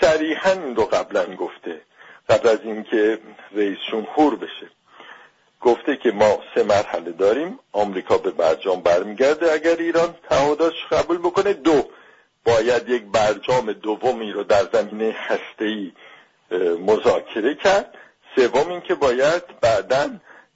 صریحا 0.00 0.50
این 0.50 0.76
رو 0.76 0.84
قبلا 0.84 1.34
گفته. 1.34 1.80
قبل 2.28 2.48
از 2.48 2.58
اینکه 2.64 3.18
رئیس 3.52 3.78
جمهور 3.90 4.36
بشه. 4.36 4.70
گفته 5.60 5.96
که 5.96 6.10
ما 6.12 6.38
سه 6.54 6.62
مرحله 6.62 7.12
داریم. 7.12 7.58
آمریکا 7.72 8.18
به 8.18 8.30
برجام 8.30 8.80
برمیگرده. 8.80 9.52
اگر 9.52 9.76
ایران 9.76 10.14
تعهداتش 10.30 10.86
قبول 10.90 11.18
بکنه 11.18 11.52
دو 11.52 11.88
باید 12.44 12.88
یک 12.88 13.02
برجام 13.02 13.72
دومی 13.72 14.32
رو 14.32 14.44
در 14.44 14.64
زمینه 14.72 15.16
هسته‌ای 15.18 15.92
مذاکره 16.86 17.54
کرد. 17.54 17.94
سوم 18.36 18.68
اینکه 18.68 18.94
باید 18.94 19.42
بعدا 19.60 20.10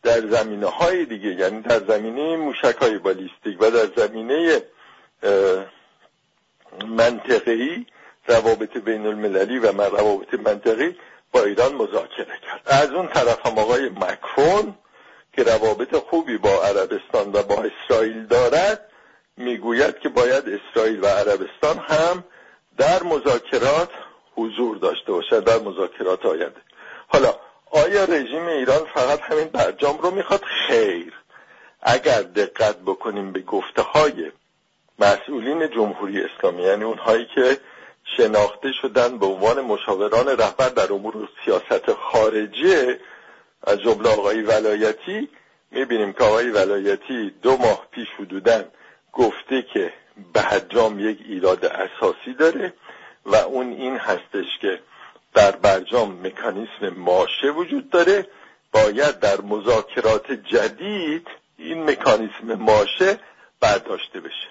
در 0.07 0.27
زمینه 0.31 0.67
های 0.67 1.05
دیگه 1.05 1.29
یعنی 1.29 1.61
در 1.61 1.81
زمینه 1.89 2.37
موشک 2.37 2.77
های 2.81 2.99
بالیستیک 2.99 3.57
و 3.61 3.71
در 3.71 4.07
زمینه 4.07 4.63
منطقی 6.87 7.87
روابط 8.29 8.77
بین 8.77 9.07
المللی 9.07 9.59
و 9.59 9.67
روابط 9.67 10.35
منطقی 10.35 10.97
با 11.33 11.43
ایران 11.43 11.75
مذاکره 11.75 12.39
کرد. 12.43 12.61
از 12.67 12.91
اون 12.91 13.09
طرف 13.09 13.47
هم 13.47 13.59
آقای 13.59 13.89
مکرون 13.89 14.75
که 15.33 15.43
روابط 15.43 15.97
خوبی 15.97 16.39
با 16.39 16.63
عربستان 16.65 17.33
و 17.33 17.43
با 17.43 17.65
اسرائیل 17.65 18.27
دارد 18.27 18.91
می‌گوید 19.37 19.99
که 19.99 20.09
باید 20.09 20.45
اسرائیل 20.49 21.05
و 21.05 21.07
عربستان 21.07 21.79
هم 21.79 22.25
در 22.79 23.03
مذاکرات 23.03 23.91
حضور 24.37 24.77
داشته 24.77 25.13
باشد 25.13 25.45
در 25.45 25.59
مذاکرات 25.59 26.27
آینده. 26.27 26.61
حالا 27.09 27.35
آیا 27.71 28.05
رژیم 28.05 28.47
ایران 28.47 28.85
فقط 28.95 29.21
همین 29.21 29.45
برجام 29.45 29.99
رو 29.99 30.11
می‌خواد؟ 30.11 30.43
خیر. 30.45 31.13
اگر 31.83 32.23
دقت 32.23 32.77
بکنیم 32.77 33.33
به 33.33 33.41
گفته 33.41 33.83
های 33.83 34.33
مسئولین 34.99 35.71
جمهوری 35.71 36.23
اسلامی 36.23 36.63
یعنی 36.63 36.85
اونهایی 36.85 37.27
که 37.35 37.59
شناخته 38.17 38.73
شدن 38.83 39.19
به 39.19 39.27
عنوان 39.27 39.61
مشاوران 39.61 40.29
رهبر 40.29 40.69
در 40.69 40.93
امور 40.93 41.29
سیاست 41.45 41.93
خارجه 41.93 43.01
از 43.67 43.79
جمله 43.81 44.09
آقای 44.09 44.43
ولایتی 44.43 45.29
می‌بینیم 45.71 46.13
که 46.13 46.25
آقای 46.25 46.51
ولایتی 46.51 47.31
دو 47.43 47.57
ماه 47.57 47.87
پیش 47.91 48.09
حدودا 48.19 48.65
گفته 49.13 49.63
که 49.63 49.93
برجام 50.33 51.01
یک 51.11 51.19
ایراد 51.29 51.65
اساسی 51.65 52.35
داره 52.39 52.73
و 53.27 53.37
اون 53.37 53.73
این 53.73 53.97
هستش 53.97 54.59
که 54.61 54.81
در 55.37 55.51
برجام 55.51 56.27
مکانیسم 56.27 56.89
ماشه 56.97 57.47
وجود 57.47 57.91
داره. 57.91 58.27
باید 58.73 59.21
در 59.21 59.41
مذاکرات 59.41 60.33
جدید 60.33 61.29
این 61.59 61.91
مکانیسم 61.91 62.55
ماشه 62.55 63.19
برداشته 63.61 64.21
بشه. 64.21 64.49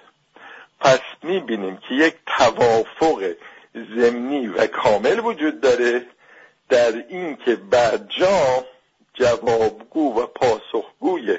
پس 0.80 1.00
می‌بینیم 1.24 1.78
که 1.78 1.96
یک 1.96 2.16
توافق 2.38 3.36
ضمنی 3.96 4.48
و 4.48 4.68
کامل 4.68 5.20
وجود 5.20 5.62
داره 5.62 6.06
در 6.70 6.92
اینکه 7.10 7.56
برجام 7.56 8.64
جوابگو 9.14 10.22
و 10.22 10.26
پاسخگوی 10.26 11.38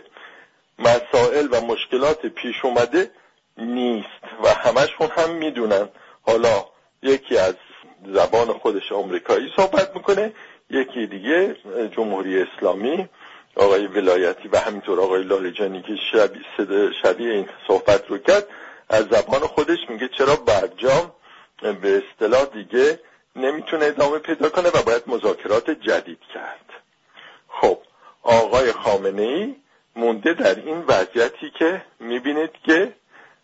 مسائل 0.78 1.48
و 1.50 1.60
مشکلات 1.60 2.26
پیش 2.26 2.64
اومده 2.64 3.10
نیست 3.58 4.24
و 4.44 4.48
همشون 4.48 5.08
هم 5.16 5.30
می‌دونن. 5.30 5.88
حالا 6.22 6.64
یکی 7.02 7.38
از 7.38 7.54
زبان 8.04 8.52
خودش 8.52 8.92
آمریکایی 8.92 9.52
صحبت 9.56 9.96
می‌کنه. 9.96 10.32
یکی 10.70 11.06
دیگه 11.06 11.56
جمهوری 11.96 12.42
اسلامی 12.42 13.08
آقای 13.56 13.86
ولایتی 13.86 14.48
و 14.48 14.58
همینطور 14.58 15.00
آقای 15.00 15.22
لالجانی 15.22 15.82
که 15.82 15.96
شبیه, 16.12 16.42
شبیه 17.02 17.30
این 17.30 17.48
صحبت 17.68 18.06
رو 18.08 18.18
کرد 18.18 18.46
از 18.88 19.04
زبان 19.04 19.40
خودش 19.40 19.78
میگه 19.88 20.08
چرا 20.08 20.36
برجام 20.36 21.12
به 21.82 22.02
اصطلاح 22.02 22.44
دیگه 22.44 23.00
نمی‌تونه 23.36 23.84
ادامه 23.84 24.18
پیدا 24.18 24.48
کنه 24.48 24.68
و 24.68 24.82
باید 24.86 25.02
مذاکرات 25.06 25.70
جدید 25.70 26.20
کرد. 26.34 26.70
خب 27.48 27.78
آقای 28.22 28.72
خامنه 28.72 29.22
ای 29.22 29.54
مونده 29.96 30.34
در 30.34 30.54
این 30.54 30.84
وضعیتی 30.88 31.50
که 31.58 31.82
می‌بینید 32.00 32.52
که 32.64 32.92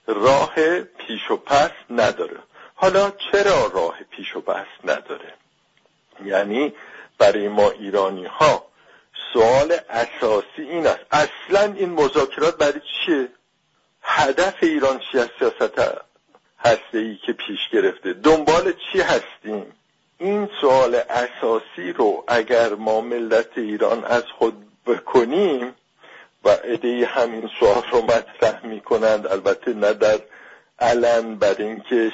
راه 0.07 0.81
پیش 0.81 1.31
و 1.31 1.37
پس 1.37 1.71
نداره. 1.91 2.39
حالا 2.83 3.13
چرا 3.33 3.67
راه 3.67 3.99
پیش 4.11 4.37
و 4.37 4.41
پس 4.41 4.67
نداره؟ 4.85 5.35
یعنی 6.25 6.73
برای 7.19 7.49
ما 7.49 7.71
ایرانی 7.71 8.25
ها 8.25 8.67
سوال 9.33 9.73
اساسی 9.91 10.63
این 10.63 10.87
است. 10.87 11.01
اصلا 11.11 11.73
این 11.73 11.91
مذاکرات 11.91 12.57
برای 12.57 12.81
چیه؟ 12.81 13.29
هدف 14.03 14.55
ایران 14.63 15.01
چی 15.13 15.19
از 15.19 15.29
سیاست 15.39 15.79
هسته 16.59 16.99
ای 16.99 17.17
که 17.27 17.33
پیش 17.33 17.69
گرفته. 17.73 18.13
دنبال 18.13 18.73
چی 18.93 19.01
هستیم؟ 19.01 19.73
این 20.19 20.49
سوال 20.61 20.95
اساسی 20.95 21.93
رو 21.93 22.25
اگر 22.29 22.75
ما 22.75 23.01
ملت 23.01 23.59
ایران 23.59 24.05
از 24.05 24.25
خود 24.39 24.55
بکنیم 24.87 25.75
و 26.45 26.49
عده 26.51 27.07
همین 27.07 27.51
سوال 27.61 27.83
رو 27.93 28.03
مطرح 28.03 28.67
می 28.67 28.81
کنند 28.81 29.27
البته 29.27 29.73
نه 29.73 29.93
در 29.93 30.21
علن 30.79 31.35
بر 31.35 31.55
اینکه 31.59 32.13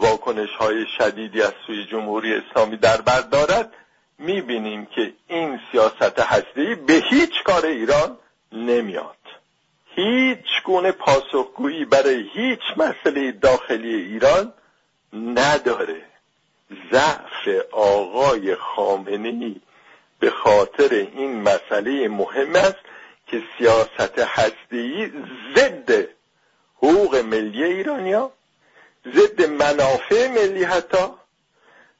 واکنش 0.00 0.50
های 0.50 0.86
شدیدی 0.98 1.42
از 1.42 1.52
سوی 1.66 1.84
جمهوری 1.84 2.34
اسلامی 2.34 2.76
در 2.76 3.00
بر 3.00 3.20
دارد 3.20 3.72
می‌بینیم 4.18 4.86
که 4.86 5.12
این 5.28 5.60
سیاست 5.72 6.20
هستی 6.20 6.74
به 6.74 6.92
هیچ 7.10 7.42
کار 7.44 7.66
ایران 7.66 8.16
نمیاد. 8.52 9.16
هیچ 9.94 10.62
گونه 10.64 10.92
پاسخگویی 10.92 11.84
برای 11.84 12.28
هیچ 12.32 12.60
مسئله 12.76 13.32
داخلی 13.32 13.94
ایران 13.94 14.52
نداره. 15.12 16.02
ضعف 16.92 17.64
آقای 17.72 18.54
خامنه 18.54 19.54
به 20.20 20.30
خاطر 20.30 20.94
این 20.94 21.42
مسئله 21.42 22.08
مهم 22.08 22.56
است 22.56 22.78
که 23.26 23.42
سیاست 23.58 24.18
هستی 24.18 25.12
ضد 25.56 26.08
حقوق 26.76 27.16
ملی 27.16 27.64
ایرانیا 27.64 28.32
ضد 29.14 29.48
منافع 29.50 30.28
ملی 30.28 30.64
حتی 30.64 31.06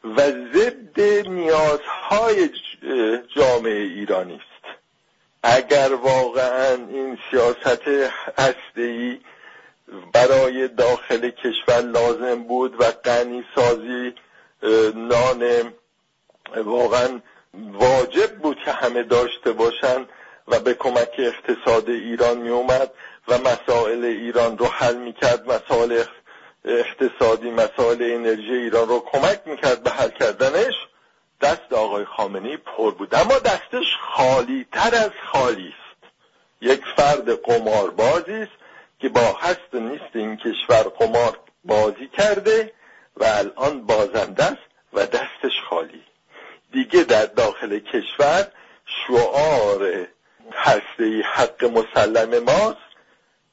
و 0.05 0.31
ضد 0.55 1.01
نیازهای 1.29 2.51
جامعه 3.37 3.83
ایرانی 3.83 4.35
است. 4.35 4.77
اگر 5.42 5.95
واقعا 5.95 6.75
این 6.75 7.19
سیاست 7.31 7.88
هستی 8.38 9.21
برای 10.12 10.69
داخل 10.69 11.31
کشور 11.31 11.81
لازم 11.81 12.42
بود 12.42 12.81
و 12.81 12.85
غنی 12.85 13.45
سازی 13.55 14.14
نان 14.95 15.73
واقعا 16.57 17.21
واجب 17.73 18.38
بود 18.38 18.57
که 18.64 18.73
همه 18.73 19.03
داشته 19.03 19.53
باشند 19.53 20.09
و 20.49 20.61
به 20.61 20.75
کمک 20.75 21.14
اقتصاد 21.19 21.88
ایران 21.88 22.38
می 22.38 22.49
اومد 22.49 22.90
و 23.29 23.38
مسائل 23.38 24.05
ایران 24.05 24.59
رو 24.59 24.66
حل 24.66 24.97
می 24.97 25.12
کرد 25.12 25.53
مسائل 25.53 26.05
اقتصادی 26.66 27.50
مسائل 27.50 28.02
انرژی 28.02 28.52
ایران 28.52 28.88
رو 28.88 29.05
کمک 29.12 29.40
می‌کرد 29.46 29.83
به 29.83 29.90
حل 29.90 30.09
کردنش. 30.09 30.74
دست 31.40 31.72
آقای 31.72 32.05
خامنه 32.05 32.57
پر 32.57 32.94
بود. 32.94 33.14
اما 33.14 33.38
دستش 33.38 33.96
خالی 34.00 34.66
تر 34.72 34.94
از 34.94 35.11
خالی 35.33 35.68
است. 35.68 36.12
یک 36.61 36.81
فرد 36.96 37.42
قماربازی 37.42 38.33
است 38.33 38.52
که 38.98 39.09
با 39.09 39.33
هست 39.40 39.74
و 39.74 39.79
نیست 39.79 40.11
این 40.14 40.37
کشور 40.37 40.83
قمار 40.83 41.38
بازی 41.64 42.09
کرده 42.09 42.72
و 43.16 43.24
الان 43.24 43.87
بازنده 43.87 44.44
است 44.44 44.66
و 44.92 45.07
دستش 45.07 45.61
خالی. 45.70 46.02
دیگه 46.72 47.05
در 47.05 47.26
داخل 47.26 47.79
کشور 47.79 48.46
شعار 48.87 50.07
هسته 50.52 51.22
حق 51.35 51.64
مسلم 51.64 52.38
ماست. 52.44 52.87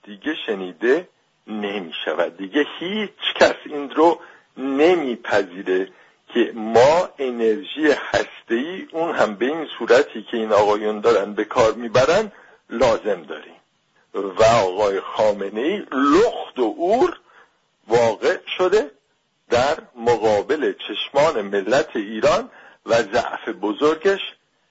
دیگه 0.04 0.36
شنیده 0.46 1.08
نمی 1.48 1.94
شود 2.06 2.38
دیگه 2.38 2.66
هیچ 2.80 3.34
کس 3.36 3.56
این 3.66 3.90
رو 3.90 4.20
نمیپذیره 4.58 5.88
که 6.34 6.52
ما 6.56 7.10
انرژی 7.20 7.92
هسته 7.92 8.88
اون 8.92 9.16
هم 9.16 9.36
به 9.36 9.46
این 9.46 9.68
صورتی 9.78 10.24
که 10.32 10.38
این 10.38 10.52
آقایون 10.52 11.00
دارن 11.00 11.34
به 11.34 11.44
کار 11.44 11.74
می‌برن 11.74 12.32
لازم 12.70 13.24
داریم. 13.24 13.56
و 14.14 14.44
آقای 14.44 15.00
خامنه 15.00 15.62
ای 15.62 15.78
لخت 15.92 16.60
و 16.60 16.76
اور 16.80 17.20
واقع 17.88 18.38
شده 18.58 18.92
در 19.50 19.78
مقابل 19.96 20.74
چشمان 20.74 21.42
ملت 21.42 21.96
ایران 21.96 22.50
و 22.86 22.96
ضعف 22.96 23.50
بزرگش 23.50 24.20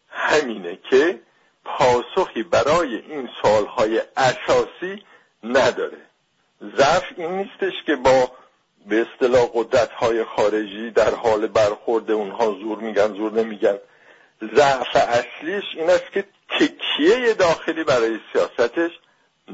همینه 0.09 0.79
که 0.91 1.21
پاسخی 1.65 2.43
برای 2.43 2.97
این 2.97 3.29
سالهای 3.43 4.03
اساسی 4.17 5.05
نداره. 5.45 6.12
ضعف 6.77 7.05
این 7.17 7.31
نیستش 7.31 7.83
که 7.87 7.97
با 7.97 8.31
به 8.87 9.07
اصطلاح 9.07 9.51
قدرت 9.55 9.91
های 9.93 10.25
خارجی 10.25 10.91
در 10.91 11.15
حال 11.15 11.47
برخورد 11.47 12.11
اونها 12.11 12.45
زور 12.45 12.79
میگن 12.79 13.15
زور 13.15 13.33
نمیگن. 13.33 13.79
ضعف 14.55 14.97
اصلیش 14.97 15.65
این 15.77 15.91
است 15.91 16.13
که 16.13 16.25
تکیه 16.49 17.35
داخلی 17.35 17.85
برای 17.85 18.19
سیاستش 18.33 18.91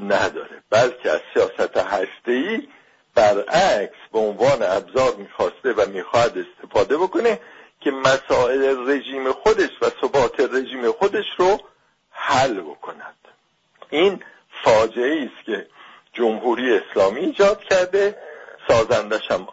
نداره 0.03 0.63
بلکه 0.71 1.11
از 1.11 1.21
سیاست 1.35 1.77
هسته‌ای 1.77 2.69
برعکس 3.15 3.97
به 4.13 4.19
عنوان 4.19 4.63
ابزار 4.63 5.17
می‌خواسته 5.17 5.73
و 5.73 5.87
می‌خواهد 5.89 6.39
استفاده 6.39 6.97
بکنه 6.97 7.41
که 7.81 7.91
مسائل 7.91 8.91
رژیم 8.91 9.33
خودش 9.33 9.71
و 9.83 9.87
ثبات 10.01 10.41
رژیم 10.41 10.93
خودش 10.93 11.25
رو 11.39 11.61
حل 12.11 12.61
بکند. 12.61 13.17
این 13.91 14.23
فاجعه 14.65 15.23
است 15.25 15.47
که 15.47 15.67
جمهوری 16.19 16.79
اسلامی 16.79 17.21
ایجاد 17.21 17.61
کرده. 17.63 18.17
سازندش 18.69 19.31
هم 19.31 19.49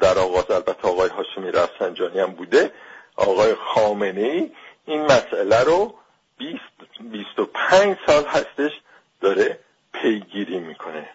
در 0.00 0.18
آغاز 0.18 0.50
البته 0.50 0.88
آقای 0.88 1.08
هاشمی 1.08 1.50
رفسنجانی 1.50 2.20
هم 2.20 2.32
بوده. 2.32 2.72
آقای 3.16 3.54
خامنه 3.54 4.20
ای 4.20 4.50
این 4.86 5.02
مسئله 5.02 5.64
رو 5.64 5.94
20 6.38 6.60
25 7.00 7.96
سال 8.06 8.24
هستش 8.24 8.72
داره 9.20 9.58
پیگیری 9.92 10.58
می‌کنه. 10.58 11.08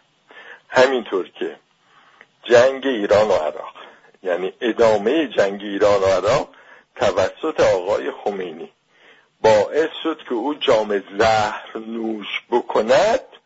همینطور 0.69 1.29
که 1.29 1.55
جنگ 2.43 2.88
ایران 2.88 3.27
و 3.27 3.33
عراق 3.33 3.73
یعنی 4.23 4.53
ادامه 4.62 5.27
جنگ 5.27 5.62
ایران 5.62 6.01
و 6.01 6.05
عراق 6.05 6.49
توسط 6.95 7.60
آقای 7.60 8.12
خمینی 8.12 8.71
باعث 9.41 9.89
شد 10.03 10.21
که 10.29 10.33
او 10.33 10.53
جام 10.53 11.03
زهر 11.19 11.77
نوش 11.77 12.27
بکند. 12.51 13.37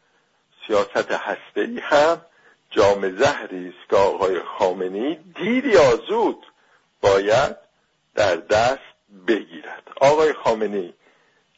سیاست 0.71 1.11
هسته 1.11 1.61
ای 1.61 1.79
هم 1.79 2.21
جام 2.69 3.17
زهری 3.17 3.67
است 3.67 3.89
که 3.89 3.95
آقای 3.95 4.39
خامنی 4.39 5.15
دیر 5.35 5.65
یا 5.65 5.95
زود 6.09 6.45
باید 7.01 7.57
در 8.15 8.35
دست 8.35 8.79
بگیرد. 9.27 9.83
آقای 10.01 10.33
خامنی 10.33 10.93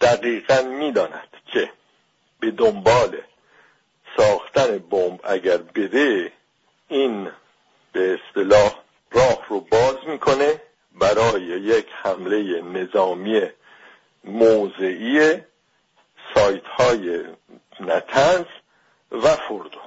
دقیقا 0.02 0.62
می‌داند 0.62 1.28
که 1.54 1.70
به 2.40 2.52
دنبال 2.52 3.22
ساختن 4.18 4.78
بمب 4.78 5.20
اگر 5.24 5.58
بده 5.58 6.32
این 6.88 7.32
به 7.92 8.20
اصطلاح 8.20 8.76
راه 9.12 9.46
رو 9.50 9.60
باز 9.60 9.98
می‌کنه 10.08 10.62
برای 11.00 11.42
یک 11.44 11.88
حمله 12.04 12.62
نظامی 12.62 13.42
موضعی 14.24 15.38
سایت 16.36 16.66
های 16.66 17.24
نتنز 17.80 18.46
و 19.14 19.28
فردو 19.28 19.80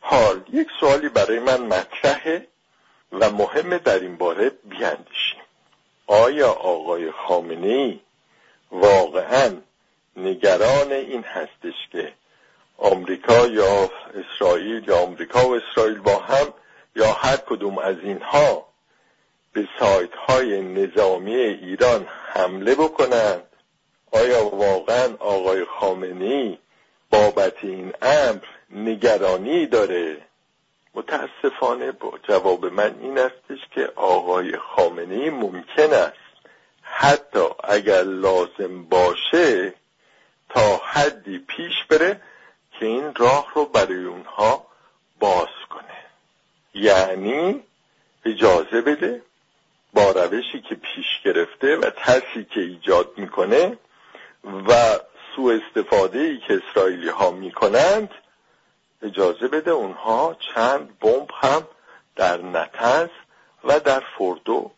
حال 0.00 0.42
یک 0.52 0.68
سوالی 0.80 1.08
برای 1.08 1.38
من 1.38 1.60
مطرحه 1.60 2.46
و 3.12 3.30
مهمه 3.30 3.78
در 3.78 3.98
این 3.98 4.16
باره 4.16 4.50
بیاندیشیم. 4.64 5.40
آیا 6.06 6.50
آقای 6.50 7.10
خامنه 7.10 7.66
ای 7.66 8.00
واقعا 8.72 9.56
نگران 10.16 10.92
این 10.92 11.22
هستش 11.22 11.88
که 11.92 12.12
آمریکا 12.78 13.46
یا 13.46 13.90
اسرائیل 14.14 14.88
یا 14.88 14.98
آمریکا 14.98 15.48
و 15.48 15.54
اسرائیل 15.54 15.98
با 15.98 16.18
هم 16.18 16.54
یا 16.96 17.12
هر 17.12 17.36
کدوم 17.36 17.78
از 17.78 17.96
اینها 18.02 18.68
به 19.52 19.68
سایت 19.78 20.14
های 20.14 20.62
نظامی 20.62 21.34
ایران 21.36 22.06
حمله 22.34 22.74
بکنند؟ 22.74 23.42
آیا 24.12 24.44
واقعا 24.44 25.14
آقای 25.18 25.64
خامنی 25.64 26.58
بابت 27.10 27.54
این 27.62 27.92
امر 28.02 28.44
نگرانی 28.70 29.66
داره. 29.66 30.16
متاسفانه 30.94 31.92
جواب 32.28 32.66
من 32.66 32.94
این 33.00 33.18
استش 33.18 33.58
که 33.70 33.92
آقای 33.96 34.56
خامنه 34.56 35.30
ممکن 35.30 35.92
است 35.92 36.28
حتی 36.82 37.44
اگر 37.64 38.02
لازم 38.02 38.82
باشه 38.90 39.74
تا 40.48 40.80
حدی 40.84 41.38
پیش 41.38 41.84
بره 41.90 42.20
که 42.72 42.86
این 42.86 43.14
راه 43.14 43.52
رو 43.54 43.64
برای 43.64 44.04
اونها 44.04 44.66
باز 45.20 45.48
کنه. 45.70 46.04
یعنی 46.74 47.62
اجازه 48.24 48.80
بده 48.80 49.22
با 49.92 50.10
روشی 50.10 50.60
که 50.60 50.74
پیش 50.74 51.06
گرفته 51.24 51.76
و 51.76 51.90
ترسی 51.90 52.44
که 52.54 52.60
ایجاد 52.60 53.12
می‌کنه 53.16 53.78
و 54.68 54.98
سوء 55.36 55.60
استفاده 55.60 56.18
ای 56.18 56.38
که 56.38 56.60
اسرائیلی 56.62 57.08
ها 57.08 57.30
می‌کنند 57.30 58.10
اجازه 59.02 59.48
بده 59.48 59.70
اونها 59.70 60.36
چند 60.54 60.98
بمب 60.98 61.28
هم 61.34 61.62
در 62.16 62.42
نتنز 62.42 63.08
و 63.64 63.80
در 63.80 64.02
فردو 64.18 64.70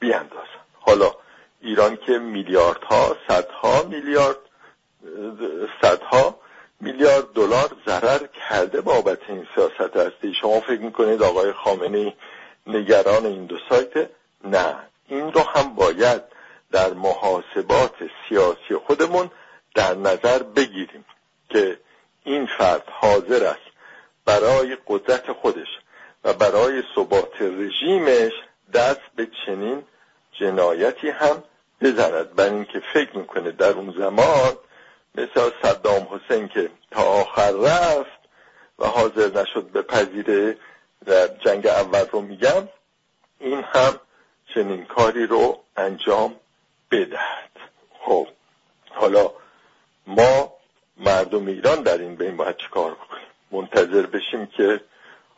بیاندازن. 0.00 0.64
حالا 0.80 1.14
ایران 1.60 1.96
که 1.96 2.18
میلیاردها 2.18 3.16
صدها 3.28 3.82
میلیارد 3.82 4.36
صدها 5.82 6.38
میلیارد 6.80 7.32
دلار 7.32 7.76
ضرر 7.86 8.26
کرده 8.26 8.80
بابت 8.80 9.18
این 9.28 9.46
سیاست 9.54 9.96
هستی. 9.96 10.34
شما 10.40 10.60
فکر 10.60 10.80
می‌کنید 10.80 11.22
آقای 11.22 11.52
خامنه 11.52 12.14
نگران 12.66 13.26
این 13.26 13.46
دو 13.46 13.56
سایت؟ 13.68 14.10
نه. 14.44 14.76
این 15.08 15.32
رو 15.32 15.40
هم 15.40 15.74
باید 15.74 16.22
در 16.72 16.92
محاسبات 16.92 17.94
سیاسی 18.28 18.74
خودمون 18.86 19.30
در 19.74 19.94
نظر 19.94 20.42
بگیریم 20.42 21.04
که 21.50 21.78
این 22.28 22.46
فرد 22.58 22.82
حاضر 22.90 23.44
است 23.46 23.70
برای 24.24 24.76
قدرت 24.86 25.32
خودش 25.32 25.68
و 26.24 26.32
برای 26.32 26.82
ثبات 26.94 27.40
رژیمش 27.40 28.32
دست 28.74 29.00
به 29.16 29.28
چنین 29.46 29.82
جنایتی 30.32 31.08
هم 31.10 31.42
بزند. 31.80 32.34
بر 32.34 32.44
اینکه 32.44 32.82
فکر 32.94 33.16
می‌کنه 33.16 33.50
در 33.50 33.70
اون 33.70 33.94
زمان 33.98 34.56
مثل 35.14 35.50
صدام 35.62 36.08
حسین 36.10 36.48
که 36.48 36.70
تا 36.90 37.02
آخر 37.02 37.50
رفت 37.50 38.18
و 38.78 38.86
حاضر 38.86 39.40
نشد 39.40 39.64
به 39.64 39.82
پذیره 39.82 40.56
در 41.06 41.28
جنگ 41.28 41.66
اول 41.66 42.04
رو 42.12 42.20
میگم 42.20 42.68
این 43.38 43.62
هم 43.62 44.00
چنین 44.54 44.84
کاری 44.84 45.26
رو 45.26 45.58
انجام 45.76 46.36
بدهد. 46.90 47.50
خب 48.00 48.28
حالا 48.90 49.30
ما 50.06 50.57
مردم 50.98 51.46
ایران 51.46 51.82
در 51.82 51.98
این 51.98 52.16
بین 52.16 52.36
باید 52.36 52.56
کار 52.70 52.90
بکنیم 52.94 53.28
منتظر 53.50 54.06
بشیم 54.06 54.46
که 54.46 54.80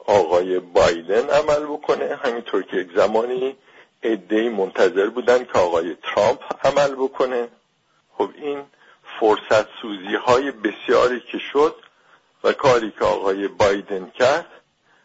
آقای 0.07 0.59
بایدن 0.61 1.31
عمل 1.31 1.65
بکنه. 1.67 2.19
همینطور 2.25 2.63
که 2.63 2.77
یک 2.77 2.89
زمانی 2.97 3.57
ادهی 4.03 4.49
منتظر 4.49 5.09
بودن 5.09 5.45
که 5.45 5.59
آقای 5.59 5.97
ترامپ 6.03 6.67
عمل 6.67 6.95
بکنه. 6.95 7.49
خب 8.19 8.31
این 8.35 8.63
فرصت 9.21 9.67
سوزی 9.83 10.15
های 10.15 10.51
بسیاری 10.51 11.21
که 11.21 11.39
شد 11.39 11.77
و 12.45 12.53
کاری 12.53 12.93
که 12.99 13.05
آقای 13.05 13.49
بایدن 13.49 14.11
کرد 14.15 14.47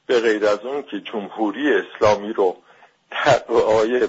به 0.06 0.20
غیر 0.20 0.46
از 0.46 0.60
اون 0.60 0.84
که 0.84 1.00
جمهوری 1.00 1.74
اسلامی 1.74 2.34
رو 2.34 2.58
آقای 3.48 4.08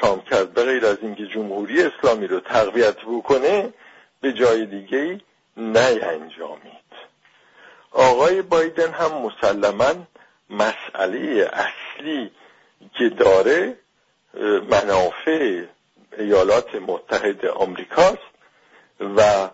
ترامپ 0.00 0.24
کرد 0.24 0.54
به 0.54 0.64
غیر 0.64 0.86
از 0.86 0.96
اینکه 1.02 1.26
جمهوری 1.26 1.82
اسلامی 1.82 2.26
رو 2.26 2.40
تقویت 2.40 2.96
بکنه 2.96 3.72
به 4.20 4.32
جای 4.32 4.66
دیگه 4.66 5.20
نینجامید 5.56 6.84
آقای 7.90 8.42
بایدن 8.42 8.92
هم 8.92 9.12
مسلما 9.12 9.94
مسئله 10.50 11.50
اصلی 11.52 12.30
که 12.98 13.08
داره 13.08 13.78
منافع 14.70 15.64
ایالات 16.18 16.74
متحده 16.74 17.50
آمریکاست 17.50 18.18
و 19.00 19.48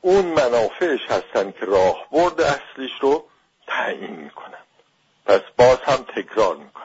اون 0.00 0.24
منافعش 0.24 1.00
هستن 1.08 1.50
که 1.50 1.66
راهبرد 1.66 2.40
اصلیش 2.40 2.92
رو 3.00 3.24
تعیین 3.66 4.10
می‌کنن. 4.10 4.58
پس 5.26 5.40
باز 5.56 5.78
هم 5.78 5.96
تکرار 6.16 6.56
می‌کنم. 6.56 6.84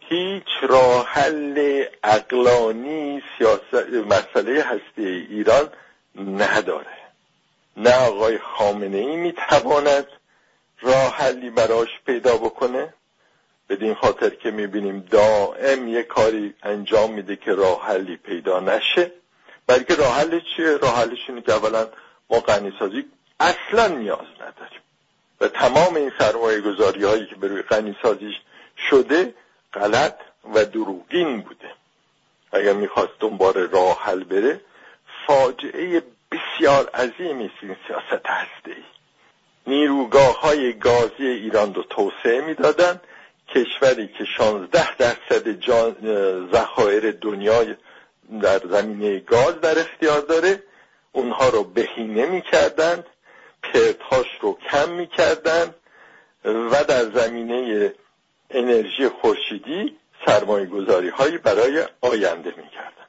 هیچ 0.00 0.48
راه 0.62 1.06
حل 1.06 1.84
اقلانی 2.04 3.22
سیاست 3.38 3.88
مسئله 3.88 4.62
هستی 4.62 5.06
ایران 5.30 5.68
نداره. 6.16 7.01
نه 7.76 8.06
آقای 8.06 8.38
خامنه 8.38 8.96
ای 8.98 9.16
می‌تواند 9.16 10.06
راه 10.80 11.14
حلی 11.14 11.50
براش 11.50 11.88
پیدا 12.06 12.36
بکنه؟ 12.36 12.94
بدین 13.68 13.94
خاطر 13.94 14.30
که 14.30 14.50
می‌بینیم 14.50 15.00
دائم 15.10 15.88
یه 15.88 16.02
کاری 16.02 16.54
انجام 16.62 17.12
میده 17.12 17.36
که 17.36 17.54
راه 17.54 17.86
حلی 17.86 18.16
پیدا 18.16 18.60
نشه. 18.60 19.10
بلکه 19.66 19.94
راه 19.94 20.16
حل 20.16 20.40
چیه؟ 20.56 20.76
راه 20.76 20.96
حلش 20.96 21.18
اینه 21.28 21.40
که 21.40 21.52
اولا 21.52 21.88
ما 22.30 22.40
غنیسازی 22.40 23.04
اصلا 23.40 23.86
نیاز 23.86 24.26
نداریم. 24.40 24.80
و 25.40 25.48
تمام 25.48 25.96
این 25.96 26.12
سرمایه 26.18 26.60
گذاری 26.60 27.04
هایی 27.04 27.26
که 27.26 27.34
به 27.34 27.48
روی 27.48 27.62
غنیسازی 27.62 28.34
شده 28.90 29.34
غلط 29.74 30.16
و 30.54 30.64
دروغین 30.64 31.40
بوده. 31.40 31.70
اگر 32.52 32.72
می‌خواست 32.72 33.12
دنبال 33.20 33.54
راه 33.54 34.02
حل 34.02 34.24
بره 34.24 34.60
فاجعه 35.26 36.02
بسیار 36.32 36.90
عظیمی 36.94 37.44
است 37.44 37.54
این 37.62 37.76
سیاست 37.86 38.26
هسته 38.26 38.70
ای 38.70 38.84
نیروگاه 39.66 40.40
های 40.40 40.72
گازی 40.72 41.26
ایران 41.26 41.74
رو 41.74 41.82
توسعه 41.82 42.40
می‌دادند 42.40 43.00
کشوری 43.48 44.08
که 44.08 44.24
16 44.24 44.96
درصد 44.96 45.60
ذخایر 46.54 47.12
دنیا 47.12 47.64
در 48.42 48.58
زمینه 48.58 49.18
گاز 49.18 49.60
در 49.60 49.78
اختیار 49.78 50.20
داره 50.20 50.62
اونها 51.12 51.48
رو 51.48 51.64
بهینه 51.64 52.26
می‌کردند 52.26 53.06
پرتهاش 53.62 54.26
رو 54.40 54.58
کم 54.70 54.90
می‌کردند 54.90 55.74
و 56.44 56.84
در 56.88 57.04
زمینه 57.10 57.92
انرژی 58.50 59.08
خورشیدی 59.08 59.96
سرمایه 60.26 60.66
گذاری 60.66 61.08
هایی 61.08 61.38
برای 61.38 61.84
آینده 62.00 62.54
می‌کردن. 62.56 63.01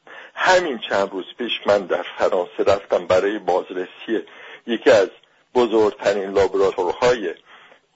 همین 0.46 0.80
چند 0.90 1.12
روز 1.12 1.26
پیش 1.38 1.52
من 1.66 1.86
در 1.86 2.06
فرانسه 2.18 2.64
رفتم 2.68 3.08
برای 3.08 3.40
بازرسی 3.40 4.24
یکی 4.68 4.90
از 4.92 5.10
بزرگترین 5.56 6.32
لابراتورهای 6.32 7.34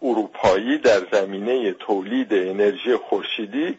اروپایی 0.01 0.77
در 0.77 1.01
زمینه 1.11 1.71
تولید 1.71 2.33
انرژی 2.33 2.95
خورشیدی 2.95 3.77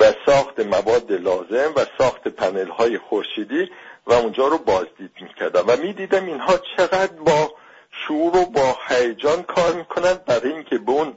و 0.00 0.12
ساخت 0.26 0.60
مواد 0.60 1.12
لازم 1.12 1.72
و 1.76 1.86
ساخت 1.98 2.28
پنل 2.28 2.68
های 2.68 2.98
خورشیدی 2.98 3.70
و 4.06 4.12
اونجا 4.12 4.48
رو 4.48 4.58
بازدید 4.58 5.10
می‌کردم. 5.20 5.64
و 5.66 5.76
می‌دیدم 5.76 6.26
اینها 6.26 6.54
چقدر 6.76 7.12
با 7.12 7.54
شعور 7.90 8.36
و 8.36 8.46
با 8.46 8.76
هیجان 8.88 9.42
کار 9.42 9.74
می‌کنند 9.74 10.24
برای 10.24 10.52
اینکه 10.52 10.78
به 10.78 10.92
اون 10.92 11.16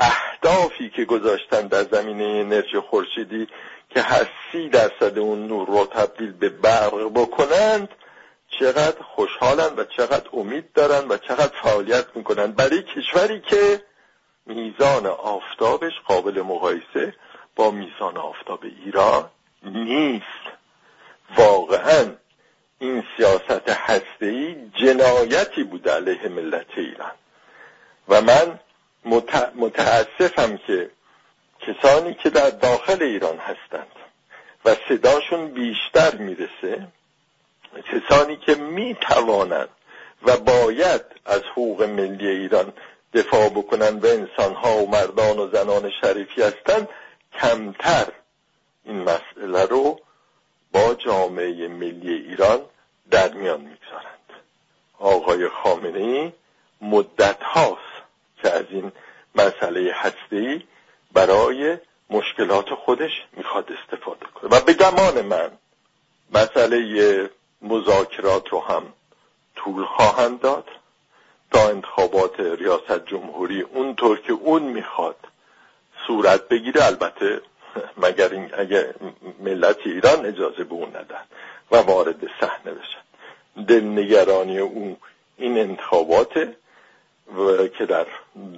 اهدافی 0.00 0.90
که 0.90 1.04
گذاشتن 1.04 1.66
در 1.66 1.82
زمینه 1.82 2.24
انرژی 2.24 2.80
خورشیدی 2.80 3.48
که 3.94 4.04
سی 4.52 4.68
درصد 4.68 5.18
اون 5.18 5.46
نور 5.46 5.66
رو 5.66 5.86
تبدیل 5.86 6.32
به 6.32 6.48
برق 6.48 7.10
بکنند 7.14 7.88
چقدر 8.60 9.02
خوشحالند 9.02 9.78
و 9.78 9.84
چقدر 9.84 10.28
امید 10.32 10.72
دارند 10.72 11.10
و 11.10 11.16
چقدر 11.16 11.52
فعالیت 11.62 12.06
می‌کنند 12.14 12.56
برای 12.56 12.82
کشوری 12.82 13.40
که 13.40 13.82
میزان 14.46 15.06
آفتابش 15.06 15.92
قابل 16.06 16.42
مقایسه 16.42 17.14
با 17.56 17.70
میزان 17.70 18.16
آفتاب 18.16 18.64
ایران 18.84 19.30
نیست. 19.62 20.44
واقعا 21.36 22.14
این 22.78 23.04
سیاست 23.16 23.68
هسته‌ای 23.68 24.56
جنایتی 24.74 25.64
بوده 25.64 25.92
علیه 25.92 26.28
ملت 26.28 26.66
ایران. 26.76 27.12
و 28.08 28.20
من 28.20 28.58
متاسفم 29.54 30.56
که 30.56 30.90
کسانی 31.66 32.14
که 32.14 32.30
در 32.30 32.50
داخل 32.50 33.02
ایران 33.02 33.38
هستند 33.38 33.92
و 34.64 34.76
صداشون 34.88 35.48
بیشتر 35.48 36.16
می‌رسه 36.16 36.86
کسانی 37.92 38.36
که 38.36 38.54
می‌توانند 38.54 39.68
و 40.22 40.36
باید 40.36 41.02
از 41.26 41.42
حقوق 41.52 41.82
ملی 41.82 42.28
ایران 42.28 42.72
دفاع 43.14 43.48
بکنن 43.48 43.98
و 43.98 44.06
انسانها 44.06 44.76
و 44.76 44.90
مردان 44.90 45.38
و 45.38 45.48
زنان 45.52 45.90
شریفی 46.00 46.42
هستند 46.42 46.88
کمتر 47.40 48.06
این 48.84 49.02
مسئله 49.02 49.66
رو 49.66 50.00
با 50.72 50.94
جامعه 50.94 51.68
ملی 51.68 52.14
ایران 52.14 52.60
در 53.10 53.32
میان 53.32 53.60
می‌گذارند. 53.60 54.14
آقای 54.98 55.48
خامنه 55.48 55.98
ای 55.98 56.32
مدت 56.80 57.42
هاست 57.42 58.02
که 58.42 58.50
از 58.50 58.64
این 58.70 58.92
مسئله 59.34 59.92
هسته 59.94 60.62
برای 61.14 61.78
مشکلات 62.10 62.74
خودش 62.74 63.10
می‌خواد 63.32 63.72
استفاده 63.72 64.26
کنه. 64.34 64.50
و 64.50 64.60
به 64.60 64.72
گمان 64.72 65.20
من 65.20 65.50
مسئله 66.32 67.30
مذاکرات 67.62 68.48
رو 68.48 68.60
هم 68.60 68.92
طول 69.56 69.84
خواهند 69.84 70.40
داد. 70.40 70.68
تا 71.52 71.68
انتخابات 71.68 72.40
ریاست 72.40 73.06
جمهوری 73.06 73.60
اونطور 73.60 74.20
که 74.20 74.32
اون 74.32 74.62
می‌خواد 74.62 75.16
صورت 76.06 76.48
بگیره 76.48 76.84
البته 76.84 77.40
مگر 77.96 78.28
این 78.28 78.50
اگه 78.58 78.94
ملت 79.40 79.78
ایران 79.84 80.26
اجازه 80.26 80.64
به 80.64 80.74
اون 80.74 80.88
ندن 80.88 81.24
و 81.70 81.76
وارد 81.76 82.30
صحنه 82.40 82.72
بشن. 82.74 83.04
دلنگرانی 83.66 84.58
او 84.58 84.96
این 85.36 85.58
انتخابات 85.58 86.54
و 87.32 87.66
که 87.66 87.86
در 87.86 88.06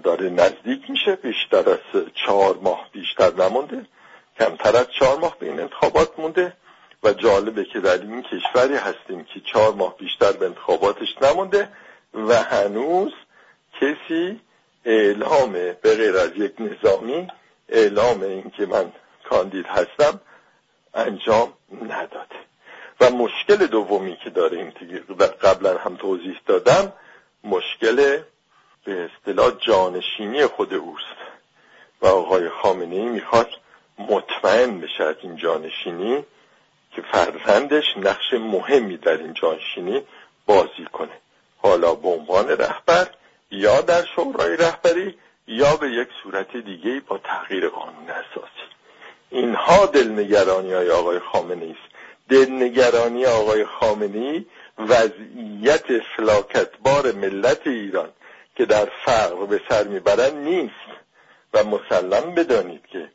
داره 0.05 0.31
نزدیک 0.31 0.91
میشه 0.91 1.17
بیشتر 1.17 1.71
از 1.71 2.03
چهار 2.15 2.57
ماه 2.63 2.89
بیشتر 2.93 3.33
نمونده 3.35 3.87
کمتر 4.39 4.77
از 4.77 4.87
چهار 4.99 5.19
ماه 5.19 5.37
به 5.39 5.47
این 5.47 5.61
انتخابات 5.61 6.19
مونده 6.19 6.53
و 7.03 7.13
جالبه 7.13 7.65
که 7.65 7.81
در 7.81 7.99
این 7.99 8.23
کشوری 8.23 8.75
هستیم 8.75 9.25
که 9.25 9.41
چهار 9.53 9.73
ماه 9.75 9.97
بیشتر 9.97 10.33
به 10.33 10.47
انتخاباتش 10.47 11.09
نمونده 11.23 11.69
و 12.15 12.43
هنوز 12.43 13.13
کسی 13.81 14.41
اعلام 14.85 15.53
به 15.53 15.97
غیر 15.97 16.17
از 16.17 16.31
یک 16.37 16.55
نظامی 16.59 17.29
اعلام 17.69 18.23
این 18.23 18.51
که 18.51 18.67
من 18.67 18.93
کاندید 19.29 19.67
هستم 19.67 20.21
انجام 20.95 21.53
نداده. 21.83 22.37
و 23.01 23.11
مشکل 23.11 23.67
دومی 23.67 24.17
که 24.25 24.31
داره 24.31 24.59
این 24.59 24.73
قبلا 25.43 25.79
هم 25.79 25.97
توضیح 25.97 26.41
دادم 26.47 26.93
مشکل 27.45 28.23
به 28.87 29.11
اصطلاح 29.11 29.53
جانشینی 29.61 30.47
خود 30.47 30.75
اوست. 30.75 31.17
و 32.03 32.07
آقای 32.07 32.49
خامنه 32.49 32.97
ای 32.97 33.09
می‌خواد 33.09 33.49
مطمئن 33.99 34.81
بشه 34.81 35.05
از 35.05 35.17
این 35.23 35.37
جانشینی 35.37 36.25
که 36.93 37.03
فرزندش 37.03 37.85
نقش 37.97 38.33
مهمی 38.33 38.97
در 38.97 39.17
این 39.17 39.35
جانشینی 39.35 40.03
بازی 40.47 40.85
کنه. 40.93 41.19
حالا 41.57 41.95
به 41.95 42.09
عنوان 42.09 42.49
رهبر 42.49 43.07
یا 43.51 43.81
در 43.81 44.05
شورای 44.05 44.57
رهبری 44.57 45.19
یا 45.47 45.77
به 45.77 45.91
یک 45.91 46.09
صورت 46.23 46.57
دیگه 46.57 47.01
با 47.09 47.19
تغییر 47.19 47.69
قانون 47.69 48.11
اساسی. 48.11 48.67
اینها 49.31 49.87
دلنگرانی 49.87 50.73
های 50.73 50.91
آقای 50.91 51.19
خامنه 51.19 51.65
است. 51.65 51.95
دلنگرانی 52.29 53.27
آقای 53.27 53.65
خامنه 53.65 54.45
وضعیت 54.79 56.03
فلاکتبار 56.17 57.13
ملت 57.13 57.67
ایران 57.67 58.09
که 58.57 58.65
در 58.65 58.89
فقر 59.05 59.47
به 59.47 59.61
سر 59.69 59.85
می‌برن 59.85 60.35
نیست 60.37 60.87
و 61.55 61.65
مسلم 61.65 62.35
بدانید 62.35 62.87
که 62.87 63.11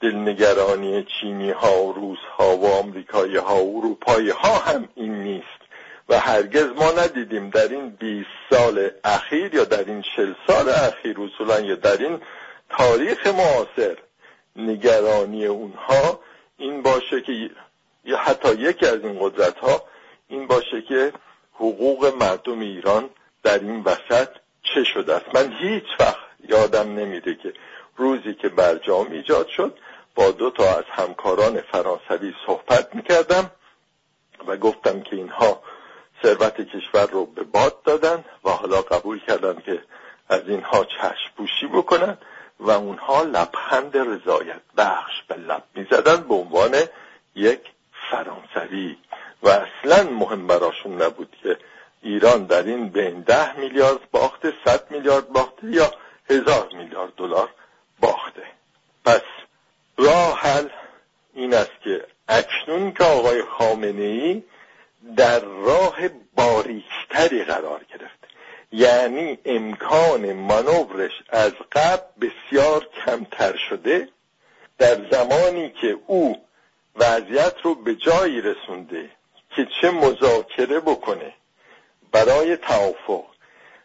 دلنگرانی 0.00 1.06
چینی 1.20 1.50
ها 1.50 1.82
و 1.82 1.92
روس 1.92 2.18
ها 2.38 2.56
و 2.56 2.66
آمریکایی 2.66 3.36
ها 3.36 3.64
و 3.64 3.78
اروپایی 3.78 4.30
ها 4.30 4.58
هم 4.58 4.88
این 4.94 5.22
نیست 5.22 5.64
و 6.08 6.18
هرگز 6.18 6.66
ما 6.66 6.92
ندیدیم 6.92 7.50
در 7.50 7.68
این 7.68 7.90
20 7.90 8.28
سال 8.50 8.90
اخیر 9.04 9.54
یا 9.54 9.64
در 9.64 9.84
این 9.84 10.04
40 10.16 10.34
سال 10.46 10.68
اخیر 10.68 11.16
اصولا 11.20 11.60
یا 11.60 11.74
در 11.74 11.96
این 11.96 12.20
تاریخ 12.70 13.26
معاصر 13.26 13.96
نگرانی 14.56 15.46
اونها 15.46 16.20
این 16.58 16.82
باشه 16.82 17.20
که 17.20 17.50
یا 18.04 18.16
حتی 18.18 18.54
یکی 18.54 18.86
از 18.86 19.04
این 19.04 19.18
قدرت 19.20 19.58
ها 19.58 19.82
این 20.28 20.46
باشه 20.46 20.82
که 20.88 21.12
حقوق 21.54 22.14
مردم 22.20 22.60
ایران 22.60 23.10
در 23.42 23.58
این 23.58 23.82
وسط 23.82 24.28
چه 24.64 24.84
شده 24.84 25.14
است؟ 25.14 25.34
من 25.34 25.52
هیچ 25.52 25.84
وقت 26.00 26.24
یادم 26.48 26.94
نمیده 26.94 27.34
که 27.34 27.52
روزی 27.96 28.34
که 28.34 28.48
برجام 28.48 29.10
ایجاد 29.10 29.48
شد 29.48 29.78
با 30.14 30.30
دو 30.30 30.50
تا 30.50 30.64
از 30.76 30.84
همکاران 30.88 31.60
فرانسوی 31.60 32.34
صحبت 32.46 32.94
می‌کردم 32.94 33.50
و 34.46 34.56
گفتم 34.56 35.00
که 35.00 35.16
اینها 35.16 35.62
ثروت 36.22 36.60
کشور 36.60 37.06
رو 37.06 37.26
به 37.26 37.42
باد 37.42 37.82
دادن 37.82 38.24
و 38.44 38.50
حالا 38.50 38.82
قبول 38.82 39.20
کردن 39.20 39.62
که 39.66 39.82
از 40.28 40.42
اینها 40.48 40.84
چشم 40.84 41.30
پوشی 41.36 41.66
بکنن 41.66 42.18
و 42.60 42.70
اونها 42.70 43.22
لبخند 43.22 43.96
رضایت 43.96 44.60
بخش 44.76 45.22
به 45.28 45.34
لب 45.36 45.62
می‌زدن 45.74 46.16
به 46.16 46.34
عنوان 46.34 46.74
یک 47.34 47.60
فرانسوی. 48.10 48.96
و 49.42 49.48
اصلا 49.48 50.10
مهم 50.10 50.46
براشون 50.46 51.02
نبود 51.02 51.36
که 51.42 51.58
ایران 52.04 52.44
در 52.44 52.62
این 52.62 52.88
بین 52.88 53.20
ده 53.20 53.58
میلیارد 53.58 54.10
باخته 54.10 54.52
صد 54.64 54.90
میلیارد 54.90 55.28
باخته 55.28 55.66
یا 55.70 55.90
هزار 56.30 56.68
میلیارد 56.72 57.14
دلار 57.16 57.48
باخته. 58.00 58.42
پس 59.04 59.22
راه 59.98 60.38
حل 60.38 60.68
این 61.34 61.54
است 61.54 61.70
که 61.84 62.06
اکنون 62.28 62.92
که 62.92 63.04
آقای 63.04 63.42
خامنه 63.42 64.02
ای 64.02 64.42
در 65.16 65.40
راه 65.40 65.96
باریکتری 66.36 67.44
قرار 67.44 67.80
گرفت 67.84 68.24
یعنی 68.72 69.38
امکان 69.44 70.32
منورش 70.32 71.12
از 71.28 71.52
قبل 71.72 72.02
بسیار 72.20 72.88
کمتر 73.06 73.56
شده. 73.56 74.08
در 74.78 75.10
زمانی 75.10 75.70
که 75.80 75.98
او 76.06 76.36
وضعیت 76.96 77.54
رو 77.62 77.74
به 77.74 77.94
جایی 77.94 78.40
رسونده 78.40 79.10
که 79.56 79.66
چه 79.80 79.90
مذاکره 79.90 80.80
بکنه 80.80 81.32
برای 82.14 82.56
توافق. 82.56 83.24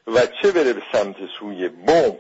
و 0.07 0.19
چه 0.41 0.51
بره 0.51 0.73
به 0.73 0.81
سمت 0.91 1.15
سوی 1.39 1.69
بمب؟ 1.69 2.19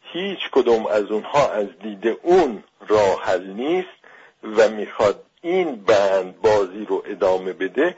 هیچ 0.00 0.38
کدوم 0.52 0.86
از 0.86 1.04
اونها 1.04 1.50
از 1.50 1.66
دید 1.82 2.18
اون 2.22 2.64
راه 2.88 3.22
حل 3.22 3.46
نیست 3.46 3.88
و 4.42 4.68
می‌خواد 4.68 5.24
این 5.42 5.76
بند 5.76 6.40
بازی 6.40 6.84
رو 6.84 7.02
ادامه 7.06 7.52
بده. 7.52 7.96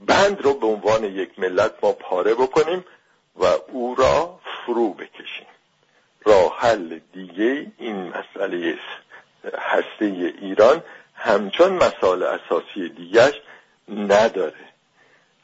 بند 0.00 0.40
رو 0.42 0.54
به 0.54 0.66
عنوان 0.66 1.04
یک 1.04 1.38
ملت 1.38 1.72
ما 1.82 1.92
پاره 1.92 2.34
بکنیم 2.34 2.84
و 3.36 3.44
او 3.68 3.94
را 3.94 4.40
فرو 4.66 4.94
بکشیم. 4.94 5.46
راه 6.24 6.56
حل 6.58 6.98
دیگه 7.12 7.66
این 7.78 7.96
مسئله 7.96 8.78
هسته 9.58 10.04
ایران 10.40 10.82
همچون 11.14 11.72
مسائل 11.72 12.22
اساسی 12.22 12.88
دیگرش 12.88 13.34
نداره. 13.88 14.69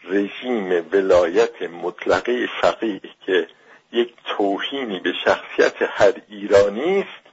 رژیم 0.08 0.86
ولایت 0.92 1.62
مطلقه 1.62 2.48
فقیه 2.60 3.00
که 3.26 3.48
یک 3.92 4.14
توهینی 4.24 5.00
به 5.00 5.12
شخصیت 5.24 5.74
هر 5.80 6.12
ایرانی 6.28 7.00
است 7.00 7.26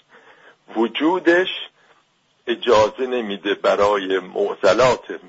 وجودش 0.77 1.49
اجازه 2.47 3.07
نمیده 3.07 3.53
برای 3.55 4.19
معضلات 4.19 5.19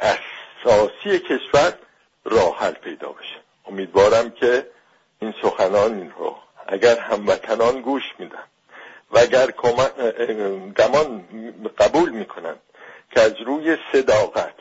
اساسی 0.00 1.18
کشور 1.18 1.72
راه 2.24 2.58
حل 2.58 2.72
پیدا 2.72 3.08
بشه. 3.08 3.36
امیدوارم 3.66 4.30
که 4.30 4.66
این 5.20 5.34
سخنان 5.42 6.10
رو 6.18 6.36
اگر 6.66 6.98
هموطنان 6.98 7.80
گوش 7.80 8.02
میدن 8.18 8.44
و 9.10 9.18
اگر 9.18 9.50
گمان 10.76 11.24
قبول 11.78 12.10
می‌کنن 12.10 12.56
که 13.10 13.20
از 13.20 13.40
روی 13.46 13.76
صداقت 13.92 14.54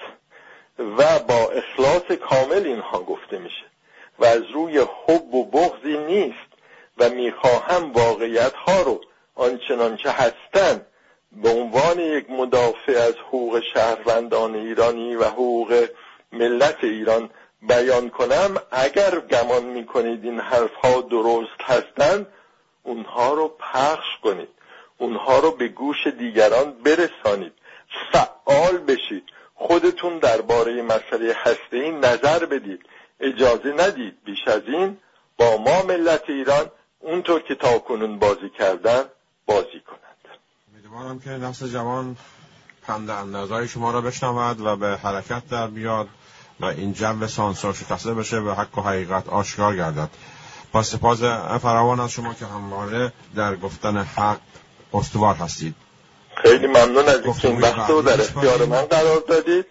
و 0.79 1.19
با 1.19 1.51
اخلاص 1.51 2.11
کامل 2.11 2.65
اینها 2.65 2.99
گفته 2.99 3.37
میشه 3.37 3.65
و 4.19 4.25
از 4.25 4.41
روی 4.53 4.79
حب 4.79 5.33
و 5.33 5.45
بغضی 5.45 5.97
نیست 5.97 6.53
و 6.97 7.09
می‌خواهم 7.09 7.91
واقعیت 7.91 8.53
ها 8.53 8.81
رو 8.81 9.01
آنچنان 9.35 9.97
که 9.97 10.09
هستن 10.09 10.85
به 11.31 11.49
عنوان 11.49 11.99
یک 11.99 12.29
مدافع 12.29 12.91
از 12.91 13.15
حقوق 13.27 13.61
شهروندان 13.73 14.55
ایرانی 14.55 15.15
و 15.15 15.23
حقوق 15.23 15.89
ملت 16.31 16.83
ایران 16.83 17.29
بیان 17.61 18.09
کنم 18.09 18.57
اگر 18.71 19.19
گمان 19.19 19.63
می‌کنید 19.63 20.23
این 20.23 20.39
حرف 20.39 20.73
ها 20.73 21.01
درست 21.01 21.61
هستند 21.61 22.27
اونها 22.83 23.33
رو 23.33 23.47
پخش 23.47 24.07
کنید. 24.23 24.49
اونها 24.97 25.39
رو 25.39 25.51
به 25.51 25.67
گوش 25.67 26.07
دیگران 26.07 26.71
برسانید. 26.71 27.53
فعال 28.11 28.77
بشید. 28.77 29.23
خودتون 29.55 30.19
درباره 30.19 30.81
مسئله 30.81 31.35
هسته 31.43 31.77
این 31.77 32.05
نظر 32.05 32.45
بدید. 32.45 32.79
اجازه 33.19 33.73
ندید 33.77 34.23
بیش 34.25 34.47
از 34.47 34.61
این 34.67 34.97
با 35.37 35.57
ما 35.57 35.83
ملت 35.83 36.23
ایران 36.27 36.71
اونطور 36.99 37.41
که 37.41 37.55
تا 37.55 37.79
کنون 37.79 38.19
بازی 38.19 38.49
کردن 38.59 39.03
بازی 39.45 39.81
کنند. 39.87 40.39
امیدوارم 40.73 41.19
که 41.19 41.29
نسل 41.29 41.67
جوان 41.67 42.17
پند 42.87 43.09
اندازهای 43.09 43.67
شما 43.67 43.91
را 43.91 44.01
بشنود 44.01 44.61
و 44.61 44.75
به 44.75 44.87
حرکت 44.87 45.49
در 45.49 45.67
بیاد 45.67 46.07
و 46.59 46.65
این 46.65 46.93
جو 46.93 47.27
سانسور 47.27 47.73
شکسته 47.73 48.13
بشه 48.13 48.39
و 48.39 48.51
حق 48.51 48.77
و 48.77 48.81
حقیقت 48.81 49.29
آشکار 49.29 49.75
گردد. 49.75 50.09
با 50.71 50.83
سپاس 50.83 51.23
فراوان 51.61 51.99
از 51.99 52.11
شما 52.11 52.33
که 52.33 52.45
همواره 52.45 53.13
در 53.35 53.55
گفتن 53.55 53.97
حق 53.97 54.39
استوار 54.93 55.35
هستید. 55.35 55.75
خیلی 56.35 56.67
ممنون 56.67 57.09
از 57.09 57.21
اینکه 57.23 57.47
این 57.47 57.61
وقت 57.61 57.89
رو 57.89 58.01
در 58.01 58.21
اختیار 58.21 58.65
من 58.65 58.81
قرار 58.81 59.19
دادید. 59.27 59.65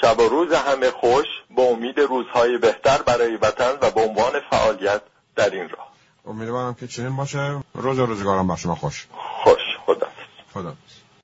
شب 0.00 0.20
و 0.20 0.28
روز 0.28 0.52
همه 0.52 0.90
خوش. 0.90 1.26
با 1.50 1.62
امید 1.62 2.00
روزهای 2.00 2.58
بهتر 2.58 3.02
برای 3.02 3.36
وطن 3.36 3.72
و 3.80 3.90
به 3.90 4.00
عنوان 4.00 4.32
فعالیت 4.50 5.02
در 5.36 5.50
این 5.50 5.68
راه. 5.68 5.92
امیدوارم 6.26 6.74
که 6.74 6.86
چنین 6.86 7.16
باشه. 7.16 7.62
روز 7.74 7.98
و 7.98 8.06
روزگارم 8.06 8.48
بر 8.48 8.56
شما 8.56 8.74
خوش. 8.74 9.06
خوش. 9.44 9.60
خدا 9.86 10.06
خدا 10.54 10.72